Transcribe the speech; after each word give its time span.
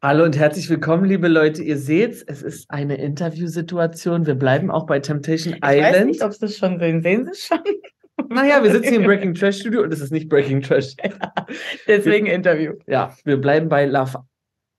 Hallo 0.00 0.22
und 0.22 0.38
herzlich 0.38 0.70
willkommen, 0.70 1.06
liebe 1.06 1.26
Leute. 1.26 1.60
Ihr 1.60 1.76
seht, 1.76 2.22
es 2.28 2.42
ist 2.42 2.70
eine 2.70 2.98
Interviewsituation. 2.98 4.26
Wir 4.26 4.36
bleiben 4.36 4.70
auch 4.70 4.86
bei 4.86 5.00
Temptation 5.00 5.54
Ich 5.54 5.60
Island. 5.64 5.96
weiß 5.96 6.04
nicht, 6.04 6.22
ob 6.22 6.32
Sie 6.32 6.44
es 6.44 6.56
schon 6.56 6.78
sehen. 6.78 7.02
Sehen 7.02 7.24
Sie 7.24 7.32
es 7.32 7.44
schon? 7.44 7.58
Naja, 8.30 8.62
wir 8.62 8.72
sitzen 8.72 8.88
hier 8.90 9.00
im 9.00 9.04
Breaking 9.06 9.34
Trash 9.34 9.60
Studio 9.60 9.82
und 9.82 9.92
es 9.92 10.00
ist 10.00 10.10
nicht 10.10 10.28
Breaking 10.28 10.60
Trash. 10.60 10.94
Deswegen 11.86 12.26
Interview. 12.26 12.74
Ja, 12.86 13.16
wir 13.24 13.40
bleiben 13.40 13.68
bei 13.68 13.86
Love, 13.86 14.24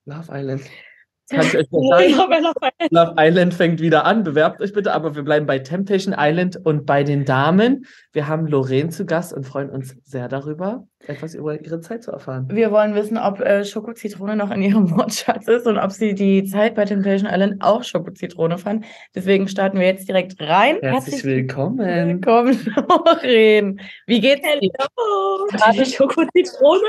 Love 0.06 0.28
Island. 0.32 0.62
Kann 1.30 1.42
ich 1.42 1.58
euch 1.58 1.68
sagen? 1.70 2.10
Ja, 2.10 2.28
bei 2.28 2.40
Love 2.40 2.60
Island. 2.62 2.92
Love 2.92 3.16
Island 3.18 3.54
fängt 3.54 3.82
wieder 3.82 4.06
an. 4.06 4.24
Bewerbt 4.24 4.62
euch 4.62 4.74
bitte, 4.74 4.94
aber 4.94 5.16
wir 5.16 5.24
bleiben 5.24 5.46
bei 5.46 5.60
Temptation 5.60 6.14
Island 6.18 6.58
und 6.64 6.86
bei 6.86 7.04
den 7.04 7.24
Damen. 7.26 7.86
Wir 8.12 8.28
haben 8.28 8.46
Lorraine 8.46 8.90
zu 8.90 9.06
Gast 9.06 9.34
und 9.34 9.46
freuen 9.46 9.70
uns 9.70 9.96
sehr 10.04 10.28
darüber, 10.28 10.88
etwas 11.08 11.34
über 11.34 11.60
ihre 11.60 11.80
Zeit 11.80 12.04
zu 12.04 12.12
erfahren. 12.12 12.48
Wir 12.52 12.72
wollen 12.72 12.94
wissen, 12.94 13.18
ob 13.18 13.40
äh, 13.40 13.64
Schokozitrone 13.64 14.36
noch 14.36 14.52
in 14.52 14.62
ihrem 14.62 14.92
Wortschatz 14.98 15.48
ist 15.48 15.66
und 15.66 15.78
ob 15.78 15.92
sie 15.92 16.14
die 16.14 16.44
Zeit 16.44 16.76
bei 16.76 16.86
Temptation 16.86 17.30
Island 17.32 17.62
auch 17.62 17.84
Schokozitrone 17.84 18.58
fand. 18.58 18.86
Deswegen 19.16 19.48
starten 19.48 19.80
wir 19.80 19.88
jetzt 19.88 20.08
direkt 20.08 20.40
rein. 20.42 20.78
Herzlich 20.82 21.24
willkommen. 21.24 21.80
willkommen, 21.80 22.60
Lorraine. 22.90 23.78
Wie 24.08 24.20
geht's 24.20 24.42
dir? 24.42 24.72
Hallo. 24.80 25.48
Gerade 25.50 25.86
Schokozitrone. 25.86 26.82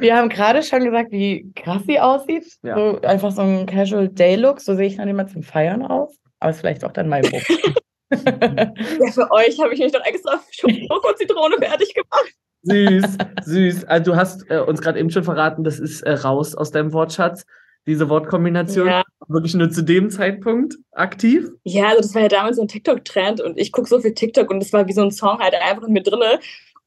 Wir 0.00 0.16
haben 0.16 0.28
gerade 0.28 0.62
schon 0.62 0.84
gesagt, 0.84 1.12
wie 1.12 1.52
krass 1.54 1.82
sie 1.86 2.00
aussieht. 2.00 2.46
Ja. 2.62 2.74
So 2.74 3.00
einfach 3.02 3.30
so 3.30 3.42
ein 3.42 3.66
Casual 3.66 4.08
Day 4.08 4.34
Look. 4.34 4.60
So 4.60 4.74
sehe 4.74 4.88
ich 4.88 4.96
dann 4.96 5.08
immer 5.08 5.26
zum 5.26 5.42
Feiern 5.42 5.82
aus. 5.82 6.18
Aber 6.40 6.50
ist 6.50 6.60
vielleicht 6.60 6.84
auch 6.84 6.92
dann 6.92 7.08
mein 7.08 7.22
Buch. 7.22 7.42
Ja, 8.10 9.10
für 9.12 9.30
euch 9.30 9.58
habe 9.60 9.72
ich 9.72 9.80
mich 9.80 9.92
doch 9.92 10.04
extra 10.04 10.40
Schokozitrone 10.50 11.56
fertig 11.58 11.94
gemacht. 11.94 12.34
Süß, 12.62 13.04
süß. 13.44 13.84
Also 13.84 14.12
du 14.12 14.16
hast 14.16 14.50
äh, 14.50 14.58
uns 14.60 14.80
gerade 14.80 14.98
eben 14.98 15.10
schon 15.10 15.24
verraten, 15.24 15.64
das 15.64 15.78
ist 15.78 16.02
äh, 16.02 16.12
raus 16.12 16.54
aus 16.54 16.70
deinem 16.70 16.92
Wortschatz. 16.92 17.44
Diese 17.86 18.08
Wortkombination 18.08 18.86
Ja. 18.86 19.02
wirklich 19.26 19.54
nur 19.54 19.68
zu 19.70 19.82
dem 19.82 20.08
Zeitpunkt 20.10 20.76
aktiv. 20.92 21.48
Ja, 21.64 21.88
also 21.88 22.02
das 22.02 22.14
war 22.14 22.22
ja 22.22 22.28
damals 22.28 22.56
so 22.56 22.62
ein 22.62 22.68
TikTok-Trend 22.68 23.40
und 23.40 23.58
ich 23.58 23.72
gucke 23.72 23.88
so 23.88 23.98
viel 24.00 24.14
TikTok 24.14 24.50
und 24.50 24.60
das 24.60 24.72
war 24.72 24.86
wie 24.86 24.92
so 24.92 25.02
ein 25.02 25.10
Song 25.10 25.38
halt 25.40 25.54
einfach 25.54 25.82
in 25.88 25.92
mir 25.92 26.02
drinne. 26.02 26.38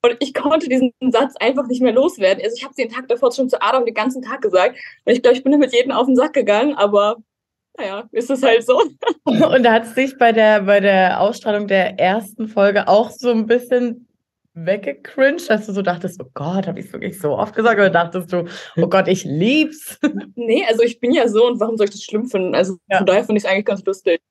Und 0.02 0.16
ich 0.20 0.34
konnte 0.34 0.70
diesen 0.70 0.94
Satz 1.10 1.34
einfach 1.40 1.68
nicht 1.68 1.82
mehr 1.82 1.92
loswerden. 1.92 2.42
Also 2.44 2.56
ich 2.56 2.64
habe 2.64 2.76
den 2.76 2.90
Tag 2.90 3.08
davor 3.10 3.32
schon 3.34 3.50
zu 3.50 3.62
Adam 3.62 3.86
den 3.86 3.94
ganzen 3.96 4.22
Tag 4.22 4.42
gesagt. 4.42 4.78
Und 5.04 5.14
ich 5.14 5.22
glaube, 5.22 5.36
ich 5.36 5.44
bin 5.44 5.52
damit 5.52 5.74
jedem 5.74 5.92
auf 5.92 6.06
den 6.06 6.16
Sack 6.16 6.34
gegangen, 6.34 6.76
aber 6.76 7.18
naja, 7.78 8.08
ist 8.12 8.30
es 8.30 8.42
halt 8.42 8.66
so. 8.66 8.82
Und 9.26 9.64
da 9.64 9.74
hat 9.74 9.84
es 9.84 9.96
sich 9.96 10.18
bei 10.18 10.32
der, 10.32 10.62
bei 10.62 10.80
der 10.80 11.20
Ausstrahlung 11.20 11.68
der 11.68 12.00
ersten 12.00 12.48
Folge 12.48 12.88
auch 12.88 13.10
so 13.10 13.32
ein 13.32 13.48
bisschen 13.48 14.05
weggecringed, 14.56 15.50
dass 15.50 15.66
du 15.66 15.74
so 15.74 15.82
dachtest, 15.82 16.22
oh 16.22 16.30
Gott, 16.34 16.66
habe 16.68 16.80
ich 16.80 16.88
es 16.88 16.94
wirklich 16.94 17.20
so 17.20 17.38
oft 17.38 17.56
gesagt? 17.56 17.78
Oder 17.78 17.90
dachtest 17.90 18.32
du, 18.34 18.46
oh 18.78 18.88
Gott, 18.88 19.08
ich 19.08 19.24
lieb's? 19.26 20.00
Nee, 20.36 20.66
also 20.68 20.82
ich 20.84 21.00
bin 21.00 21.12
ja 21.12 21.28
so 21.28 21.48
und 21.48 21.60
warum 21.60 21.78
soll 21.78 21.86
ich 21.86 21.92
das 21.92 22.04
schlimm 22.04 22.26
finden? 22.26 22.56
Also 22.56 22.78
Ja. 22.90 22.98
von 22.98 23.06
daher 23.06 23.24
finde 23.24 23.38
ich 23.38 23.44
es 23.46 23.50
eigentlich 23.50 23.66
ganz 23.66 23.84
lustig. 23.86 24.22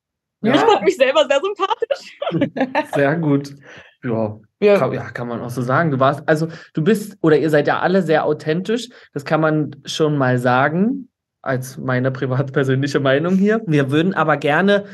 Ich 0.42 0.48
Ja, 0.48 0.58
fand 0.58 0.82
mich 0.82 0.96
selber 0.96 1.26
sehr 1.28 1.40
sympathisch. 1.40 2.88
sehr 2.94 3.16
gut. 3.16 3.54
Ja, 4.02 4.38
kann, 4.78 4.92
ja, 4.92 5.10
kann 5.10 5.28
man 5.28 5.40
auch 5.40 5.50
so 5.50 5.62
sagen. 5.62 5.90
Du 5.90 5.98
warst, 5.98 6.22
also 6.28 6.48
du 6.74 6.82
bist, 6.82 7.16
oder 7.22 7.38
ihr 7.38 7.48
seid 7.48 7.66
ja 7.66 7.80
alle 7.80 8.02
sehr 8.02 8.26
authentisch. 8.26 8.88
Das 9.14 9.24
kann 9.24 9.40
man 9.40 9.76
schon 9.86 10.18
mal 10.18 10.38
sagen, 10.38 11.08
als 11.42 11.78
meine 11.78 12.10
privat-persönliche 12.10 13.00
Meinung 13.00 13.36
hier. 13.36 13.62
Wir 13.66 13.90
würden 13.90 14.14
aber 14.14 14.36
gerne 14.36 14.84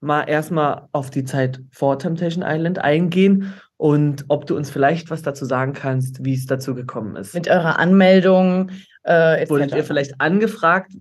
mal 0.00 0.24
erstmal 0.24 0.88
auf 0.92 1.10
die 1.10 1.24
Zeit 1.24 1.60
vor 1.72 1.98
Temptation 1.98 2.44
Island 2.46 2.78
eingehen 2.78 3.54
und 3.78 4.26
ob 4.28 4.46
du 4.46 4.56
uns 4.56 4.68
vielleicht 4.68 5.10
was 5.10 5.22
dazu 5.22 5.46
sagen 5.46 5.72
kannst, 5.72 6.24
wie 6.24 6.34
es 6.34 6.44
dazu 6.44 6.74
gekommen 6.74 7.16
ist. 7.16 7.32
mit 7.32 7.48
eurer 7.48 7.78
Anmeldung 7.78 8.70
äh. 9.04 9.48
Wurdet 9.48 9.74
ihr 9.74 9.84
vielleicht 9.84 10.20
angefragt, 10.20 10.92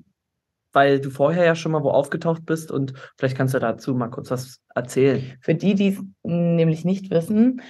weil 0.72 1.02
du 1.02 1.10
vorher 1.10 1.44
ja 1.44 1.56
schon 1.56 1.74
mal 1.74 1.84
wo 1.84 1.90
aufgetaucht 1.90 2.46
bist 2.46 2.72
und 2.72 2.94
vielleicht 3.18 3.36
kannst 3.36 3.54
du 3.54 3.60
dazu 3.60 3.94
mal 3.96 4.10
kurz 4.10 4.32
was 4.32 4.62
erzählen. 4.74 5.38
Für 5.42 5.56
die, 5.56 5.76
die 5.76 5.90
es 5.90 6.04
nämlich 6.24 6.86
nicht 6.86 7.10
wissen, 7.10 7.62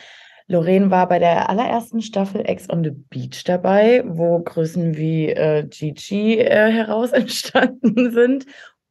Lorraine 0.50 0.92
war 0.92 1.10
bei 1.10 1.20
der 1.20 1.50
allerersten 1.50 2.02
Staffel 2.02 2.42
Ex 2.46 2.70
on 2.70 2.84
the 2.84 2.92
Beach 2.92 3.44
dabei, 3.44 4.04
wo 4.06 4.40
Größen 4.40 4.96
wie 4.96 5.30
äh, 5.30 5.66
Gigi 5.68 6.40
äh, 6.40 6.72
heraus 6.72 7.12
entstanden 7.14 8.12
sind. 8.12 8.46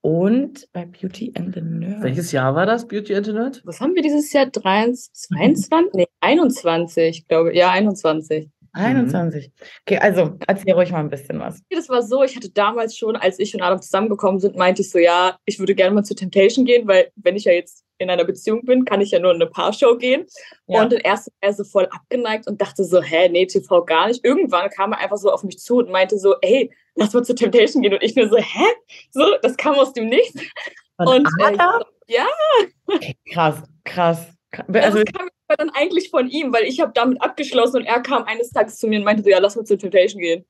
Und 0.07 0.69
bei 0.73 0.85
Beauty 0.85 1.33
and 1.37 1.53
the 1.53 1.61
Nerd. 1.61 2.01
Welches 2.01 2.31
Jahr 2.31 2.55
war 2.55 2.65
das, 2.65 2.87
Beauty 2.87 3.13
and 3.17 3.27
the 3.27 3.33
Nerd? 3.33 3.61
Was 3.65 3.81
haben 3.81 3.97
wir 3.97 4.03
dieses 4.03 4.33
Jahr? 4.33 4.47
23, 4.47 5.13
22? 5.13 5.95
Nee, 5.95 6.07
21, 6.21 7.27
glaube 7.27 7.51
ich. 7.51 7.59
Ja, 7.59 7.73
21. 7.73 8.49
21. 8.73 9.51
Okay, 9.85 9.99
also 9.99 10.39
erzähl 10.47 10.75
ruhig 10.75 10.93
mal 10.93 11.01
ein 11.01 11.11
bisschen 11.11 11.41
was. 11.41 11.61
Das 11.71 11.89
war 11.89 12.05
so, 12.05 12.23
ich 12.23 12.37
hatte 12.37 12.51
damals 12.51 12.97
schon, 12.97 13.17
als 13.17 13.41
ich 13.41 13.53
und 13.57 13.63
Adam 13.63 13.83
zusammengekommen 13.83 14.39
sind, 14.39 14.55
meinte 14.55 14.83
ich 14.83 14.93
so, 14.93 15.01
ja, 15.01 15.39
ich 15.45 15.59
würde 15.59 15.75
gerne 15.75 15.93
mal 15.93 16.05
zu 16.05 16.15
Temptation 16.15 16.65
gehen, 16.65 16.87
weil 16.87 17.11
wenn 17.17 17.35
ich 17.35 17.43
ja 17.43 17.53
jetzt 17.53 17.83
in 17.99 18.09
einer 18.09 18.25
Beziehung 18.25 18.65
bin, 18.65 18.85
kann 18.85 19.01
ich 19.01 19.11
ja 19.11 19.19
nur 19.19 19.35
in 19.35 19.43
eine 19.43 19.51
Paarshow 19.51 19.97
gehen. 19.97 20.27
Ja. 20.69 20.85
Und 20.85 20.93
dann 20.93 21.01
erst 21.01 21.27
war 21.27 21.35
er 21.41 21.53
so 21.53 21.65
voll 21.65 21.87
abgeneigt 21.87 22.47
und 22.47 22.61
dachte 22.61 22.85
so, 22.85 23.03
hä, 23.03 23.29
nee, 23.29 23.47
TV 23.47 23.85
gar 23.85 24.07
nicht. 24.07 24.25
Irgendwann 24.25 24.71
kam 24.71 24.93
er 24.93 25.01
einfach 25.01 25.17
so 25.17 25.33
auf 25.33 25.43
mich 25.43 25.59
zu 25.59 25.79
und 25.79 25.91
meinte 25.91 26.17
so, 26.17 26.37
ey, 26.43 26.71
lass 26.97 27.13
mal 27.13 27.25
zu 27.25 27.35
Temptation 27.35 27.83
gehen. 27.83 27.95
Und 27.95 28.03
ich 28.03 28.17
nur 28.17 28.29
so, 28.29 28.37
hä? 28.37 28.65
So, 29.13 29.25
das 29.43 29.57
kam 29.57 29.75
aus 29.77 29.93
dem 29.93 30.09
Nichts. 30.09 30.41
Von 30.97 31.09
Und 31.09 31.29
äh, 31.41 31.45
Adam? 31.45 31.85
ja, 32.09 32.27
Okay, 32.87 33.17
krass, 33.33 33.63
krass. 33.85 34.27
also 34.53 34.81
Also, 34.81 35.05
kam 35.05 35.29
aber 35.49 35.57
dann 35.59 35.71
eigentlich 35.71 36.11
von 36.11 36.29
ihm, 36.29 36.53
weil 36.53 36.65
ich 36.65 36.81
habe 36.81 36.93
damit 36.95 37.21
abgeschlossen 37.23 37.79
und 37.79 37.85
er 37.87 38.01
kam 38.01 38.25
eines 38.25 38.51
Tages 38.51 38.79
zu 38.79 38.89
mir 38.89 38.99
und 38.99 39.05
meinte 39.05 39.23
so, 39.23 39.29
ja, 39.31 39.39
lass 39.39 39.57
mal 39.57 39.65
zu 39.65 39.77
Temptation 39.77 40.21
gehen. 40.21 40.45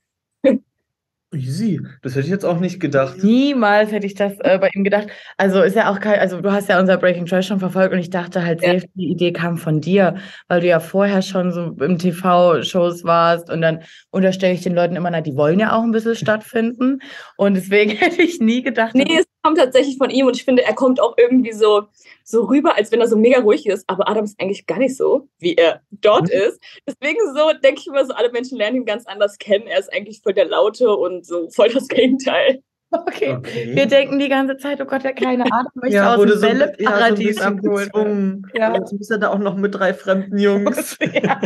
Easy. 1.33 1.81
Das 2.03 2.13
hätte 2.15 2.25
ich 2.27 2.31
jetzt 2.31 2.45
auch 2.45 2.61
nicht 2.61 2.79
gedacht. 2.79 3.23
niemals 3.23 3.91
hätte 3.91 4.07
ich 4.07 4.15
das 4.15 4.35
äh, 4.41 4.59
bei 4.61 4.69
ihm 4.75 4.85
gedacht. 4.85 5.09
Also 5.37 5.61
ist 5.61 5.75
ja 5.75 5.91
auch 5.91 5.99
kein, 5.99 6.21
also 6.21 6.41
du 6.41 6.53
hast 6.53 6.69
ja 6.69 6.79
unser 6.79 6.97
Breaking 6.99 7.27
Trash 7.27 7.49
schon 7.49 7.59
verfolgt 7.59 7.93
und 7.93 7.99
ich 7.99 8.11
dachte 8.11 8.45
halt, 8.45 8.63
Ja. 8.63 8.75
safe, 8.75 8.87
die 8.95 9.09
Idee 9.11 9.33
kam 9.33 9.59
von 9.59 9.81
dir, 9.81 10.17
weil 10.49 10.61
du 10.61 10.69
ja 10.69 10.79
vorher 10.79 11.23
schon 11.23 11.51
so 11.53 11.77
im 11.81 11.99
TV-Shows 11.99 13.03
warst 13.05 13.51
und 13.51 13.61
dann 13.61 13.81
unterstelle 14.11 14.55
ich 14.55 14.63
den 14.63 14.75
Leuten 14.75 14.95
immer, 14.95 15.11
na, 15.11 15.21
die 15.21 15.37
wollen 15.37 15.59
ja 15.59 15.77
auch 15.77 15.83
ein 15.83 15.91
bisschen 15.91 16.15
stattfinden 16.17 17.01
und 17.37 17.55
deswegen 17.55 17.91
hätte 17.97 18.23
ich 18.23 18.39
nie 18.41 18.63
gedacht, 18.63 18.95
Nee, 18.95 19.05
es 19.19 19.27
kommt 19.47 19.59
tatsächlich 19.59 19.97
von 19.97 20.11
ihm 20.11 20.27
und 20.27 20.37
ich 20.37 20.45
finde, 20.45 20.65
er 20.65 20.75
kommt 20.75 21.01
auch 21.01 21.15
irgendwie 21.17 21.53
so, 21.53 21.85
so 22.25 22.45
rüber, 22.45 22.77
als 22.77 22.91
wenn 22.91 23.01
er 23.01 23.07
so 23.07 23.17
mega 23.17 23.41
ruhig 23.41 23.65
ist. 23.67 23.85
Aber 23.89 24.09
Adam 24.09 24.25
ist 24.25 24.41
eigentlich 24.41 24.67
gar 24.67 24.79
nicht 24.79 24.97
so, 24.97 25.29
wie 25.39 25.55
er 25.55 25.83
dort 25.91 26.25
Mhm. 26.25 26.41
ist. 26.49 26.61
Deswegen 26.87 27.19
so, 27.35 27.53
denke 27.63 27.81
ich 27.81 27.87
immer 27.87 28.05
so, 28.05 28.13
alle 28.15 28.33
Menschen 28.33 28.59
lernen 28.59 28.79
ihn 28.79 28.85
ganz 28.85 29.07
anders 29.07 29.39
kennen. 29.39 29.67
Er 29.69 29.79
ist 29.79 29.93
eigentlich 29.93 30.21
voll 30.23 30.33
der 30.35 30.47
Laute 30.47 30.91
und 30.97 31.25
so 31.25 31.49
voll 31.51 31.69
das 31.73 31.87
Gegenteil. 31.89 32.61
okay. 32.91 33.35
Okay. 33.37 33.71
Wir 33.75 33.87
denken 33.87 34.19
die 34.19 34.29
ganze 34.29 34.57
Zeit, 34.59 34.81
oh 34.81 34.85
Gott, 34.85 35.05
der 35.05 35.13
kleine 35.13 35.45
Adam 35.45 35.67
möchte 35.75 35.97
ja, 35.97 36.15
aus 36.15 36.21
dem 36.23 36.39
so, 36.39 36.47
ein- 36.47 36.73
ja, 36.79 37.15
so 37.17 37.57
gezwungen. 37.57 38.47
Ja. 38.55 38.75
Jetzt 38.75 38.93
ist 38.93 39.11
er 39.11 39.19
da 39.19 39.31
auch 39.31 39.39
noch 39.39 39.55
mit 39.57 39.75
drei 39.75 39.95
fremden 39.95 40.39
Jungs. 40.39 40.97
Ja. 41.13 41.41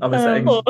Aber 0.00 0.16
ist 0.16 0.24
ja 0.24 0.36
Ähm, 0.36 0.48
eigentlich 0.48 0.62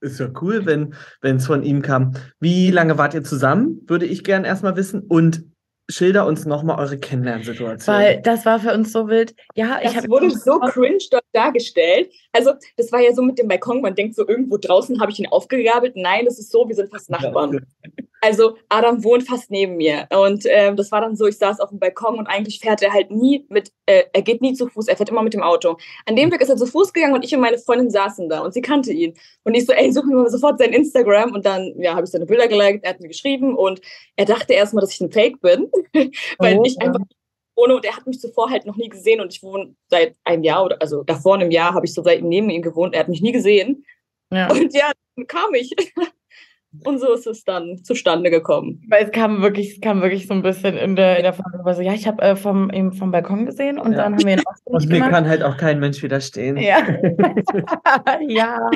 ist 0.00 0.20
ja 0.20 0.28
cool, 0.40 0.66
wenn 0.66 0.94
es 1.22 1.46
von 1.46 1.62
ihm 1.62 1.82
kam. 1.82 2.14
Wie 2.40 2.70
lange 2.70 2.98
wart 2.98 3.14
ihr 3.14 3.24
zusammen? 3.24 3.82
Würde 3.86 4.06
ich 4.06 4.24
gern 4.24 4.44
erstmal 4.44 4.76
wissen. 4.76 5.00
Und 5.00 5.44
schilder 5.88 6.26
uns 6.26 6.46
nochmal 6.46 6.80
eure 6.80 6.98
Kennenlernsituation. 6.98 7.94
Weil 7.94 8.20
das 8.20 8.44
war 8.44 8.58
für 8.58 8.74
uns 8.74 8.90
so 8.92 9.08
wild. 9.08 9.34
Ja, 9.54 9.78
ich 9.82 9.92
Das 9.92 10.08
wurde 10.08 10.30
so 10.30 10.58
cringe 10.58 10.98
dort 11.10 11.24
dargestellt. 11.32 12.10
Also, 12.32 12.54
das 12.76 12.90
war 12.90 13.00
ja 13.00 13.12
so 13.12 13.22
mit 13.22 13.38
dem 13.38 13.46
Balkon. 13.46 13.82
Man 13.82 13.94
denkt 13.94 14.16
so, 14.16 14.26
irgendwo 14.26 14.56
draußen 14.56 15.00
habe 15.00 15.12
ich 15.12 15.20
ihn 15.20 15.28
aufgegabelt. 15.28 15.94
Nein, 15.94 16.24
das 16.24 16.38
ist 16.38 16.50
so, 16.50 16.66
wir 16.66 16.74
sind 16.74 16.90
fast 16.90 17.08
Nachbarn. 17.08 17.64
Also 18.20 18.56
Adam 18.68 19.04
wohnt 19.04 19.24
fast 19.24 19.50
neben 19.50 19.76
mir 19.76 20.08
und 20.10 20.44
ähm, 20.48 20.74
das 20.76 20.90
war 20.90 21.00
dann 21.00 21.16
so, 21.16 21.26
ich 21.26 21.36
saß 21.36 21.60
auf 21.60 21.68
dem 21.68 21.78
Balkon 21.78 22.18
und 22.18 22.26
eigentlich 22.26 22.60
fährt 22.60 22.82
er 22.82 22.92
halt 22.92 23.10
nie 23.10 23.44
mit, 23.50 23.72
äh, 23.84 24.04
er 24.12 24.22
geht 24.22 24.40
nie 24.40 24.54
zu 24.54 24.68
Fuß, 24.68 24.88
er 24.88 24.96
fährt 24.96 25.10
immer 25.10 25.22
mit 25.22 25.34
dem 25.34 25.42
Auto. 25.42 25.76
An 26.06 26.16
dem 26.16 26.30
Tag 26.30 26.40
ist 26.40 26.48
er 26.48 26.56
zu 26.56 26.66
Fuß 26.66 26.92
gegangen 26.92 27.14
und 27.14 27.24
ich 27.24 27.34
und 27.34 27.40
meine 27.40 27.58
Freundin 27.58 27.90
saßen 27.90 28.28
da 28.28 28.40
und 28.40 28.54
sie 28.54 28.62
kannte 28.62 28.92
ihn. 28.92 29.14
Und 29.44 29.54
ich 29.54 29.66
so, 29.66 29.72
ey, 29.72 29.92
such 29.92 30.04
mir 30.04 30.16
mal 30.16 30.30
sofort 30.30 30.58
sein 30.58 30.72
Instagram 30.72 31.32
und 31.32 31.44
dann, 31.44 31.74
ja, 31.78 31.94
habe 31.94 32.04
ich 32.04 32.10
seine 32.10 32.26
Bilder 32.26 32.48
geliked, 32.48 32.84
er 32.84 32.90
hat 32.90 33.00
mir 33.00 33.08
geschrieben 33.08 33.54
und 33.54 33.80
er 34.16 34.24
dachte 34.24 34.54
erstmal, 34.54 34.80
dass 34.80 34.92
ich 34.92 35.00
ein 35.00 35.12
Fake 35.12 35.40
bin, 35.40 35.70
weil 36.38 36.58
Oh, 36.58 36.62
ich 36.64 36.80
einfach 36.80 37.00
wohne 37.54 37.76
und 37.76 37.84
er 37.84 37.96
hat 37.96 38.06
mich 38.06 38.20
zuvor 38.20 38.50
halt 38.50 38.66
noch 38.66 38.76
nie 38.76 38.88
gesehen 38.88 39.20
und 39.20 39.32
ich 39.32 39.42
wohne 39.42 39.74
seit 39.88 40.16
einem 40.24 40.42
Jahr 40.42 40.64
oder, 40.64 40.80
also 40.80 41.02
davor 41.02 41.34
einem 41.34 41.50
Jahr 41.50 41.74
habe 41.74 41.86
ich 41.86 41.94
so 41.94 42.02
seit 42.02 42.22
neben 42.22 42.50
ihm 42.50 42.62
gewohnt, 42.62 42.94
er 42.94 43.00
hat 43.00 43.08
mich 43.08 43.22
nie 43.22 43.32
gesehen 43.32 43.84
ja. 44.30 44.50
und 44.50 44.74
ja, 44.74 44.90
dann 45.16 45.26
kam 45.26 45.54
ich. 45.54 45.74
Und 46.84 46.98
so 46.98 47.12
ist 47.12 47.26
es 47.26 47.44
dann 47.44 47.78
zustande 47.84 48.30
gekommen. 48.30 48.82
Weil 48.88 49.04
es 49.04 49.10
kam 49.10 49.42
wirklich, 49.42 49.74
es 49.74 49.80
kam 49.80 50.02
wirklich 50.02 50.26
so 50.26 50.34
ein 50.34 50.42
bisschen 50.42 50.76
in 50.76 50.96
der, 50.96 51.16
in 51.18 51.22
der 51.22 51.32
Folge 51.32 51.58
rüber 51.58 51.74
so, 51.74 51.82
ja, 51.82 51.92
ich 51.92 52.06
habe 52.06 52.22
äh, 52.22 52.36
vom, 52.36 52.70
eben 52.70 52.92
vom 52.92 53.10
Balkon 53.10 53.46
gesehen 53.46 53.78
und 53.78 53.92
Ja. 53.92 53.98
dann 54.04 54.14
haben 54.14 54.24
wir 54.24 54.32
ihn 54.34 54.38
Und 54.40 54.46
ausfindig 54.74 54.88
mir 54.88 54.94
gemacht. 54.96 55.10
kann 55.12 55.28
halt 55.28 55.42
auch 55.42 55.56
kein 55.56 55.80
Mensch 55.80 56.02
widerstehen. 56.02 56.56
Ja. 56.56 56.78
ja. 58.28 58.70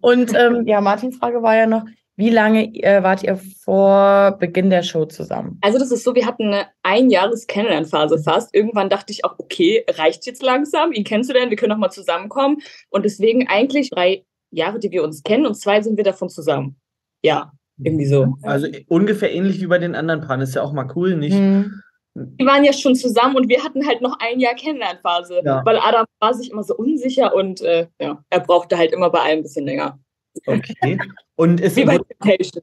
Und 0.00 0.34
ähm, 0.34 0.66
ja, 0.66 0.80
Martins 0.80 1.16
Frage 1.18 1.42
war 1.42 1.56
ja 1.56 1.66
noch, 1.66 1.84
wie 2.16 2.30
lange 2.30 2.64
äh, 2.82 3.02
wart 3.02 3.22
ihr 3.22 3.36
vor 3.64 4.36
Beginn 4.38 4.68
der 4.70 4.82
Show 4.82 5.06
zusammen? 5.06 5.58
Also 5.62 5.78
das 5.78 5.90
ist 5.90 6.04
so, 6.04 6.14
wir 6.14 6.26
hatten 6.26 6.48
eine 6.52 6.66
Einjahres-Kennenlernphase 6.82 8.18
fast. 8.22 8.54
Irgendwann 8.54 8.90
dachte 8.90 9.12
ich 9.12 9.24
auch, 9.24 9.34
okay, 9.38 9.84
reicht 9.88 10.26
jetzt 10.26 10.42
langsam, 10.42 10.92
ihn 10.92 11.04
kennenzulernen, 11.04 11.50
wir 11.50 11.56
können 11.56 11.70
noch 11.70 11.78
mal 11.78 11.90
zusammenkommen. 11.90 12.58
Und 12.90 13.04
deswegen 13.04 13.48
eigentlich 13.48 13.88
drei 13.90 14.24
Jahre, 14.52 14.78
die 14.78 14.90
wir 14.90 15.02
uns 15.02 15.22
kennen 15.22 15.46
und 15.46 15.54
zwei 15.54 15.82
sind 15.82 15.96
wir 15.96 16.04
davon 16.04 16.28
zusammen. 16.28 16.76
Ja. 17.22 17.52
Irgendwie 17.82 18.06
so. 18.06 18.34
Also 18.42 18.68
ungefähr 18.88 19.32
ähnlich 19.32 19.60
wie 19.60 19.66
bei 19.66 19.78
den 19.78 19.94
anderen 19.94 20.20
Paaren. 20.20 20.40
Ist 20.40 20.54
ja 20.54 20.62
auch 20.62 20.72
mal 20.72 20.88
cool, 20.94 21.16
nicht? 21.16 21.34
Hm. 21.34 21.82
Die 22.14 22.44
waren 22.44 22.62
ja 22.62 22.72
schon 22.74 22.94
zusammen 22.94 23.36
und 23.36 23.48
wir 23.48 23.64
hatten 23.64 23.86
halt 23.86 24.02
noch 24.02 24.18
ein 24.20 24.38
Jahr 24.38 24.54
Kennenlernphase, 24.54 25.40
Ja. 25.44 25.62
weil 25.64 25.78
Adam 25.78 26.04
war 26.20 26.34
sich 26.34 26.50
immer 26.50 26.62
so 26.62 26.76
unsicher 26.76 27.34
und 27.34 27.62
äh, 27.62 27.86
ja, 27.98 28.22
er 28.28 28.40
brauchte 28.40 28.76
halt 28.76 28.92
immer 28.92 29.08
bei 29.08 29.20
allem 29.20 29.38
ein 29.38 29.42
bisschen 29.42 29.64
länger. 29.64 29.98
Okay. 30.46 30.98
Und 31.36 31.60
es 31.60 31.76
Wie 31.76 31.84
bei 31.84 31.98
wurde, 31.98 32.62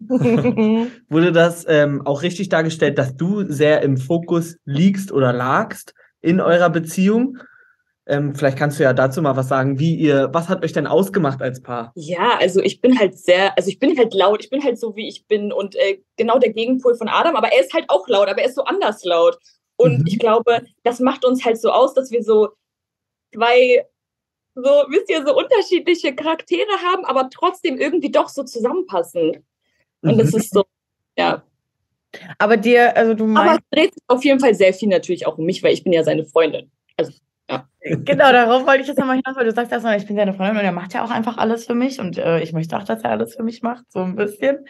wurde 1.08 1.32
das 1.32 1.64
ähm, 1.68 2.06
auch 2.06 2.22
richtig 2.22 2.50
dargestellt, 2.50 2.98
dass 2.98 3.16
du 3.16 3.50
sehr 3.50 3.82
im 3.82 3.96
Fokus 3.96 4.56
liegst 4.64 5.12
oder 5.12 5.32
lagst 5.32 5.94
in 6.20 6.40
eurer 6.40 6.70
Beziehung? 6.70 7.38
Ähm, 8.10 8.34
vielleicht 8.34 8.58
kannst 8.58 8.78
du 8.78 8.82
ja 8.82 8.92
dazu 8.92 9.22
mal 9.22 9.36
was 9.36 9.48
sagen, 9.48 9.78
wie 9.78 9.94
ihr, 9.94 10.28
was 10.32 10.48
hat 10.48 10.64
euch 10.64 10.72
denn 10.72 10.86
ausgemacht 10.88 11.40
als 11.40 11.62
Paar? 11.62 11.92
Ja, 11.94 12.36
also 12.38 12.60
ich 12.60 12.80
bin 12.80 12.98
halt 12.98 13.16
sehr, 13.16 13.56
also 13.56 13.68
ich 13.70 13.78
bin 13.78 13.96
halt 13.96 14.12
laut, 14.14 14.42
ich 14.42 14.50
bin 14.50 14.62
halt 14.64 14.78
so, 14.80 14.96
wie 14.96 15.08
ich 15.08 15.26
bin 15.26 15.52
und 15.52 15.76
äh, 15.76 16.00
genau 16.16 16.38
der 16.38 16.52
Gegenpol 16.52 16.96
von 16.96 17.08
Adam, 17.08 17.36
aber 17.36 17.52
er 17.52 17.60
ist 17.60 17.72
halt 17.72 17.84
auch 17.88 18.08
laut, 18.08 18.28
aber 18.28 18.40
er 18.42 18.48
ist 18.48 18.56
so 18.56 18.64
anders 18.64 19.04
laut. 19.04 19.38
Und 19.76 20.00
Mhm. 20.00 20.06
ich 20.06 20.18
glaube, 20.18 20.62
das 20.82 20.98
macht 21.00 21.24
uns 21.24 21.44
halt 21.44 21.60
so 21.60 21.70
aus, 21.70 21.94
dass 21.94 22.10
wir 22.10 22.22
so 22.22 22.48
zwei, 23.32 23.86
so, 24.54 24.62
wisst 24.88 25.10
ihr, 25.10 25.24
so 25.24 25.36
unterschiedliche 25.36 26.14
Charaktere 26.14 26.70
haben, 26.92 27.04
aber 27.04 27.30
trotzdem 27.30 27.78
irgendwie 27.78 28.10
doch 28.10 28.28
so 28.28 28.42
zusammenpassen. 28.44 29.46
Und 30.02 30.18
das 30.18 30.32
Mhm. 30.32 30.38
ist 30.38 30.52
so, 30.52 30.64
ja. 31.16 31.42
Aber 32.38 32.56
dir, 32.56 32.96
also 32.96 33.14
du 33.14 33.24
Aber 33.24 33.34
meinst, 33.44 33.60
es 33.70 33.78
dreht 33.78 33.94
sich 33.94 34.02
auf 34.08 34.24
jeden 34.24 34.40
Fall 34.40 34.54
sehr 34.54 34.74
viel 34.74 34.88
natürlich 34.88 35.26
auch 35.26 35.38
um 35.38 35.44
mich, 35.46 35.62
weil 35.62 35.72
ich 35.72 35.84
bin 35.84 35.92
ja 35.92 36.02
seine 36.02 36.24
Freundin. 36.24 36.70
Genau, 37.82 38.32
darauf 38.32 38.66
wollte 38.66 38.82
ich 38.82 38.88
jetzt 38.88 38.98
nochmal 38.98 39.16
hinaus, 39.16 39.36
weil 39.36 39.46
du 39.46 39.52
sagst 39.52 39.72
erstmal, 39.72 39.96
ich 39.96 40.06
bin 40.06 40.16
deine 40.16 40.34
Freundin 40.34 40.58
und 40.58 40.64
er 40.64 40.72
macht 40.72 40.94
ja 40.94 41.04
auch 41.04 41.10
einfach 41.10 41.38
alles 41.38 41.66
für 41.66 41.74
mich 41.74 41.98
und 42.00 42.18
äh, 42.18 42.40
ich 42.40 42.52
möchte 42.52 42.76
auch, 42.76 42.84
dass 42.84 43.02
er 43.02 43.10
alles 43.10 43.34
für 43.34 43.42
mich 43.42 43.62
macht, 43.62 43.84
so 43.90 44.00
ein 44.00 44.16
bisschen. 44.16 44.66